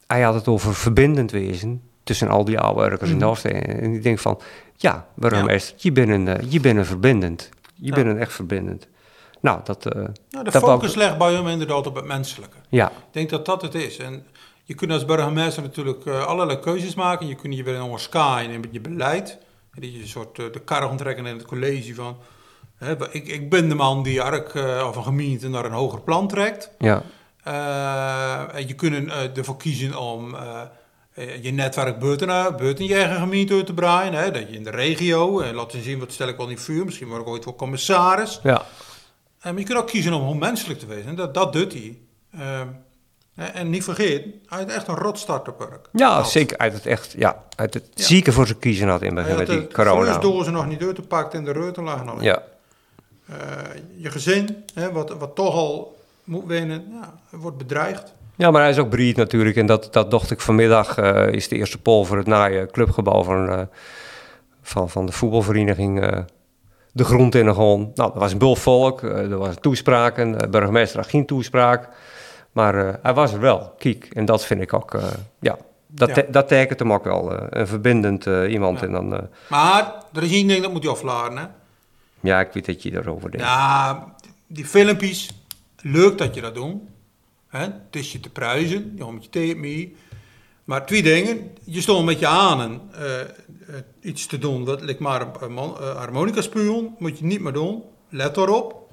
hij 0.07 0.23
had 0.23 0.35
het 0.35 0.49
over 0.49 0.75
verbindend 0.75 1.31
wezen 1.31 1.83
tussen 2.03 2.29
al 2.29 2.45
die 2.45 2.59
oude 2.59 2.83
urkers 2.83 3.09
mm. 3.09 3.14
in 3.14 3.19
de 3.19 3.25
Hofstee. 3.25 3.53
En 3.53 3.95
ik 3.95 4.03
denk 4.03 4.19
van, 4.19 4.40
ja, 4.77 5.07
burgemeester, 5.14 5.75
ja. 5.77 5.81
je 5.83 5.93
bent 5.93 6.29
een, 6.29 6.51
je 6.51 6.61
bent 6.61 6.79
een 6.79 6.87
verbindend. 6.87 7.49
Je 7.75 7.87
ja. 7.87 7.95
bent 7.95 8.07
een 8.07 8.19
echt 8.19 8.33
verbindend. 8.33 8.88
Nou, 9.40 9.61
dat... 9.64 9.87
Uh, 9.87 9.93
nou, 10.31 10.45
de 10.45 10.51
dat 10.51 10.62
focus 10.62 10.95
legt 10.95 11.19
bij 11.19 11.33
hem 11.33 11.49
inderdaad 11.49 11.87
op 11.87 11.95
het 11.95 12.05
menselijke. 12.05 12.57
Ja. 12.69 12.88
Ik 12.88 12.95
denk 13.11 13.31
dat 13.31 13.47
dat 13.47 13.62
het 13.62 13.75
is. 13.75 13.97
En 13.97 14.27
je 14.64 14.75
kunt 14.75 14.90
als 14.90 15.05
burgemeester 15.05 15.62
natuurlijk 15.62 16.07
allerlei 16.07 16.59
keuzes 16.59 16.95
maken. 16.95 17.27
Je 17.27 17.35
kunt 17.35 17.57
je 17.57 17.62
weer 17.62 17.83
onderskaaien 17.83 18.51
in 18.51 18.64
je 18.71 18.81
beleid. 18.81 19.38
Dat 19.75 19.93
je 19.93 20.01
een 20.01 20.09
soort 20.09 20.37
de 20.37 20.61
kar 20.64 20.90
onttrekken 20.90 21.27
in 21.27 21.37
het 21.37 21.47
college 21.47 21.95
van... 21.95 22.17
Ik, 23.11 23.29
ik 23.29 23.51
ben 23.51 23.69
de 23.69 23.75
man 23.75 24.03
die 24.03 24.23
Ark 24.23 24.55
of 24.89 24.97
een 24.97 25.03
gemeente 25.03 25.49
naar 25.49 25.65
een 25.65 25.73
hoger 25.73 26.01
plan 26.01 26.29
trekt. 26.29 26.71
Ja. 26.79 27.03
en 28.53 28.69
je 28.69 28.75
kunt 28.75 29.11
ervoor 29.37 29.57
kiezen 29.57 29.99
om 29.99 30.37
je 31.15 31.51
netwerk 31.53 31.99
buiten, 31.99 32.27
buiten 32.57 32.87
je 32.87 32.95
eigen 32.95 33.17
gemeente 33.17 33.55
uit 33.55 33.67
te 33.67 33.75
breien. 33.75 34.13
Hè? 34.13 34.31
Dat 34.31 34.49
je 34.49 34.57
in 34.57 34.65
de 34.65 34.71
regio, 34.71 35.41
en 35.41 35.55
laten 35.55 35.83
zien 35.83 35.99
wat 35.99 36.13
stel 36.13 36.29
ik 36.29 36.37
wel 36.37 36.47
niet 36.47 36.61
vuur, 36.61 36.85
misschien 36.85 37.09
word 37.09 37.21
ik 37.21 37.29
ooit 37.29 37.45
wel 37.45 37.55
commissaris. 37.55 38.41
Ja. 38.43 38.63
maar 39.43 39.59
je 39.59 39.65
kunt 39.65 39.79
ook 39.79 39.87
kiezen 39.87 40.13
om 40.13 40.39
menselijk 40.39 40.79
te 40.79 40.87
wezen. 40.87 41.17
Dat, 41.17 41.35
dat 41.35 41.53
doet 41.53 41.73
hij. 41.73 41.99
en 43.35 43.71
niet 43.71 43.85
vergeet, 43.85 44.25
hij 44.47 44.59
heeft 44.59 44.71
echt 44.71 44.89
een 44.89 44.95
rotstarterpark. 44.95 45.89
Ja, 45.93 46.23
zeker. 46.23 46.59
Uit 46.59 46.73
het 46.73 46.87
echt, 46.87 47.15
ja, 47.19 47.45
uit 47.57 47.75
het 47.75 47.89
ja. 47.95 48.05
zieke 48.05 48.33
voor 48.33 48.47
zijn 48.47 48.59
kiezen 48.59 48.89
had 48.89 49.03
in 49.03 49.15
begin 49.15 49.37
met 49.37 49.47
die 49.47 49.69
corona. 49.69 50.19
De 50.19 50.45
ze 50.45 50.51
nog 50.51 50.67
niet 50.67 50.83
uit 50.83 50.95
te 50.95 51.03
pakken 51.03 51.39
en 51.39 51.45
de 51.45 51.53
reuten 51.53 51.83
lagen 51.83 52.09
al 52.09 52.23
Ja. 52.23 52.43
Uh, 53.31 53.37
je 53.97 54.11
gezin, 54.11 54.65
hè, 54.75 54.93
wat, 54.93 55.11
wat 55.19 55.35
toch 55.35 55.55
al 55.55 55.97
moet 56.25 56.47
winnen, 56.47 56.85
ja, 56.91 57.39
wordt 57.39 57.57
bedreigd. 57.57 58.15
Ja, 58.37 58.51
maar 58.51 58.61
hij 58.61 58.71
is 58.71 58.79
ook 58.79 58.89
breed 58.89 59.17
natuurlijk. 59.17 59.57
En 59.57 59.67
dat, 59.67 59.89
dat 59.93 60.11
dacht 60.11 60.31
ik 60.31 60.41
vanmiddag. 60.41 60.99
Uh, 60.99 61.29
is 61.29 61.49
de 61.49 61.57
eerste 61.57 61.79
pol 61.79 62.05
voor 62.05 62.17
het 62.17 62.27
naaie 62.27 62.67
clubgebouw 62.67 63.23
van, 63.23 63.49
uh, 63.49 63.61
van, 64.63 64.91
van 64.91 65.07
de 65.07 65.13
voetbalvereniging 65.13 66.03
uh, 66.05 66.19
De 66.93 67.05
Grond 67.05 67.35
in 67.35 67.47
de 67.47 67.53
Grond. 67.53 67.97
Nou, 67.97 68.13
er 68.13 68.19
was 68.19 68.33
een 68.33 68.39
bul 68.39 68.57
volk. 68.57 69.03
er 69.03 69.37
was 69.37 69.55
toespraken. 69.61 70.39
De 70.39 70.49
burgemeester 70.49 71.01
had 71.01 71.09
geen 71.09 71.27
toespraak. 71.27 71.89
Maar 72.53 72.99
hij 73.03 73.15
was 73.15 73.33
er 73.33 73.41
wel. 73.41 73.75
Kijk, 73.79 74.09
en 74.13 74.25
dat 74.25 74.45
vind 74.45 74.61
ik 74.61 74.73
ook... 74.73 74.99
ja, 75.41 75.57
dat, 75.87 76.17
ja. 76.17 76.23
dat 76.29 76.49
tekent 76.49 76.79
hem 76.79 76.93
ook 76.93 77.05
wel. 77.05 77.33
een 77.51 77.67
verbindend 77.67 78.27
iemand. 78.49 78.81
Ja. 78.81 78.87
En 78.87 78.93
dan, 78.93 79.29
maar 79.49 79.93
er 80.13 80.23
is 80.23 80.33
één 80.33 80.49
ding 80.49 80.63
dat 80.63 80.73
moet 80.73 80.83
je 80.83 80.89
afladen, 80.89 81.39
hè? 81.39 81.45
Ja, 82.25 82.41
ik 82.41 82.53
weet 82.53 82.67
dat 82.67 82.83
je 82.83 82.91
daarover 82.91 83.31
denkt. 83.31 83.47
Ja, 83.47 84.15
die 84.47 84.65
filmpjes. 84.65 85.31
Leuk 85.81 86.19
dat 86.19 86.35
je 86.35 86.41
dat 86.41 86.55
doet. 86.55 86.83
Hè? 87.49 87.61
Het 87.61 87.73
is 87.91 88.13
je 88.13 88.21
te 88.21 88.31
prijzen, 88.31 88.93
je 88.97 89.19
je 89.21 89.29
tegen 89.29 89.61
mee. 89.61 89.97
Maar 90.65 90.87
twee 90.87 91.03
dingen. 91.03 91.57
Je 91.65 91.81
stond 91.81 92.05
met 92.05 92.19
je 92.19 92.27
aan 92.27 92.61
uh, 92.99 93.01
iets 94.01 94.27
te 94.27 94.39
doen, 94.39 94.65
wat 94.65 94.83
lijkt 94.83 95.01
maar 95.01 95.21
een 95.41 95.53
uh, 95.53 95.97
harmonica 95.97 96.43
moet 96.99 97.19
je 97.19 97.25
niet 97.25 97.41
meer 97.41 97.53
doen. 97.53 97.83
Let 98.09 98.37
erop. 98.37 98.93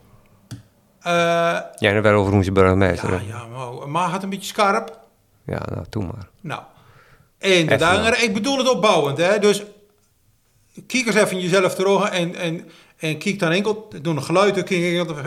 Uh, 0.51 1.07
ja, 1.07 1.75
en 1.79 2.01
wel 2.01 2.13
over 2.13 2.33
onze 2.33 2.51
burgemeester. 2.51 3.11
Ja, 3.11 3.19
ja 3.27 3.45
maar, 3.45 3.89
maar 3.89 4.09
gaat 4.09 4.23
een 4.23 4.29
beetje 4.29 4.53
scherp. 4.53 4.99
Ja, 5.45 5.61
nou, 5.73 5.85
doe 5.89 6.03
maar. 6.03 6.27
Nou, 6.41 6.61
en 7.37 7.67
de 7.67 7.75
danger, 7.75 8.23
ik 8.23 8.33
bedoel 8.33 8.57
het 8.57 8.69
opbouwend, 8.69 9.17
hè. 9.17 9.39
Dus 9.39 9.63
kijk 10.87 11.05
eens 11.05 11.15
even 11.15 11.39
jezelf 11.39 11.75
terug 11.75 12.09
en, 12.09 12.35
en, 12.35 12.69
en 13.01 13.17
kijk 13.17 13.39
dan 13.39 13.51
enkel, 13.51 13.87
doe 14.01 14.15
een 14.15 14.23
geluid, 14.23 14.55
dan 14.55 14.63
kijk 14.63 14.81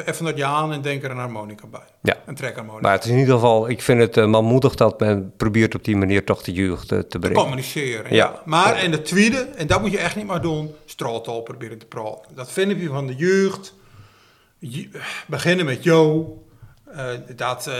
even 0.07 0.25
naar 0.25 0.37
je 0.37 0.45
aan 0.45 0.73
en 0.73 0.83
denk 0.83 1.03
er 1.03 1.11
een 1.11 1.17
harmonica 1.17 1.67
bij. 1.67 1.81
Ja. 2.03 2.17
Een 2.27 2.35
trekharmonica. 2.35 2.83
Maar 2.83 2.93
het 2.93 3.05
is 3.05 3.11
in 3.11 3.19
ieder 3.19 3.35
geval, 3.35 3.69
ik 3.69 3.83
vind 3.83 4.01
het 4.01 4.17
uh, 4.17 4.27
manmoedig 4.27 4.75
dat 4.75 5.01
men 5.01 5.33
probeert 5.37 5.75
op 5.75 5.85
die 5.85 5.97
manier 5.97 6.25
toch 6.25 6.43
de 6.43 6.53
jeugd 6.53 6.89
te, 6.89 7.07
te 7.07 7.19
brengen. 7.19 7.39
Communiceren, 7.39 8.15
ja. 8.15 8.17
ja. 8.17 8.43
Maar, 8.45 8.75
en 8.75 8.91
de 8.91 9.03
tweede, 9.03 9.37
en 9.37 9.67
dat 9.67 9.81
moet 9.81 9.91
je 9.91 9.99
echt 9.99 10.17
niet 10.17 10.27
maar 10.27 10.43
doen, 10.43 10.75
straattaal 10.85 11.43
proberen 11.43 11.79
te 11.79 11.87
praten. 11.87 12.35
Dat 12.35 12.53
vind 12.53 12.71
ik 12.71 12.89
van 12.89 13.07
de 13.07 13.15
jeugd. 13.15 13.75
Je, 14.59 14.89
beginnen 15.27 15.67
met 15.67 15.83
jou. 15.83 16.27
Uh, 16.97 17.07
dat, 17.37 17.71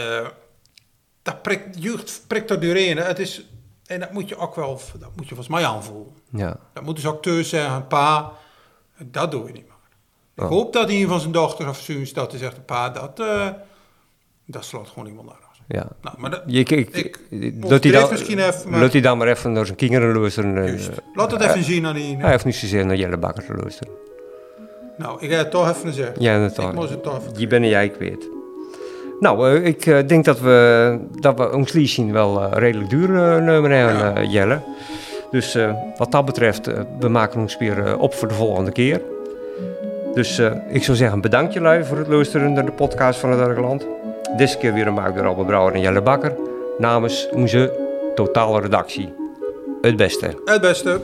dat 1.21 1.41
prikt, 1.41 1.83
jeugd 1.83 2.23
prikt 2.27 2.49
er 2.49 2.59
doorheen. 2.59 2.97
Het 2.97 3.19
is, 3.19 3.45
en 3.85 3.99
dat 3.99 4.11
moet 4.11 4.29
je 4.29 4.37
ook 4.37 4.55
wel, 4.55 4.79
dat 4.99 5.09
moet 5.15 5.27
je 5.27 5.35
volgens 5.35 5.47
mij 5.47 5.65
aanvoelen. 5.65 6.13
Ja. 6.29 6.59
Dat 6.73 6.83
moet 6.83 6.95
dus 6.95 7.07
acteur 7.07 7.43
zeggen, 7.43 7.87
pa, 7.87 8.31
dat 8.97 9.31
doe 9.31 9.47
je 9.47 9.53
niet 9.53 9.63
meer. 9.67 9.74
Ik 10.35 10.43
hoop 10.43 10.73
dat 10.73 10.89
een 10.89 11.07
van 11.07 11.19
zijn 11.19 11.31
dochters 11.31 11.69
of 11.69 11.79
zoons 11.79 12.13
dat 12.13 12.31
hij 12.31 12.39
zegt, 12.39 12.65
pa, 12.65 12.89
dat, 12.89 13.19
uh, 13.19 13.47
dat 14.45 14.65
slaat 14.65 14.87
gewoon 14.87 15.07
iemand 15.07 15.27
naar. 15.27 15.43
Ja. 15.67 15.87
Nou, 16.01 16.15
maar 16.19 16.29
dat, 16.29 16.41
je, 16.45 16.59
ik, 16.59 16.69
ik, 17.29 17.69
dat 17.69 17.83
hij 17.83 17.91
dan, 17.91 18.09
misschien 18.11 18.39
even, 18.39 18.69
maar... 18.69 18.91
hij 18.91 19.01
dan 19.01 19.17
maar 19.17 19.27
even 19.27 19.51
naar 19.51 19.65
zijn 19.65 19.77
kinderen 19.77 20.19
luisteren. 20.19 20.57
Uh, 20.57 20.87
Laat 21.13 21.31
het 21.31 21.41
even 21.41 21.57
uh, 21.57 21.63
zien 21.63 21.85
aan 21.85 21.95
die... 21.95 22.17
Hij 22.17 22.31
heeft 22.31 22.45
niet 22.45 22.55
zozeer 22.55 22.85
naar 22.85 22.95
Jelle 22.95 23.17
Bakker 23.17 23.45
te 23.45 23.53
luisteren. 23.53 23.93
Nou, 24.97 25.21
ik 25.21 25.31
ga 25.31 25.37
het 25.37 25.51
toch 25.51 25.69
even 25.69 25.93
zeggen. 25.93 26.21
Ja, 26.21 26.39
dat 26.39 26.55
toch. 26.55 26.69
Ik 26.69 26.75
moest 26.75 26.89
het 26.89 27.03
toch 27.03 27.19
even 27.19 27.39
Je 27.39 27.47
bent 27.47 27.63
en 27.63 27.69
jij 27.69 27.89
kwijt. 27.89 28.29
Nou, 29.19 29.49
uh, 29.49 29.65
ik 29.65 29.85
uh, 29.85 30.07
denk 30.07 30.25
dat 30.25 30.39
we, 30.39 30.99
dat 31.19 31.37
we 31.37 31.51
ons 31.51 31.73
leasing 31.73 32.11
wel 32.11 32.41
uh, 32.41 32.51
redelijk 32.51 32.89
duur 32.89 33.15
hebben, 33.15 33.71
ja. 33.71 34.23
Jelle. 34.23 34.61
Dus 35.31 35.57
wat 35.97 36.11
dat 36.11 36.25
betreft, 36.25 36.65
we 36.99 37.09
maken 37.09 37.39
ons 37.39 37.57
weer 37.57 37.97
op 37.97 38.13
voor 38.13 38.27
de 38.27 38.33
volgende 38.33 38.71
keer. 38.71 39.01
Dus 40.15 40.41
ik 40.67 40.83
zou 40.83 40.97
zeggen, 40.97 41.21
bedankt 41.21 41.53
jullie 41.53 41.83
voor 41.83 41.97
het 41.97 42.07
luisteren 42.07 42.53
naar 42.53 42.65
de 42.65 42.71
podcast 42.71 43.19
van 43.19 43.31
het 43.31 43.39
Argeland. 43.39 43.87
Deze 44.37 44.57
keer 44.57 44.73
weer 44.73 44.85
gemaakt 44.85 45.15
door 45.15 45.25
Albert 45.25 45.47
Brouwer 45.47 45.73
en 45.73 45.79
Jelle 45.79 46.01
Bakker. 46.01 46.35
Namens 46.77 47.29
onze 47.33 47.71
totale 48.15 48.61
redactie. 48.61 49.13
Het 49.81 49.95
beste. 49.95 50.41
Het 50.45 50.61
beste. 50.61 51.01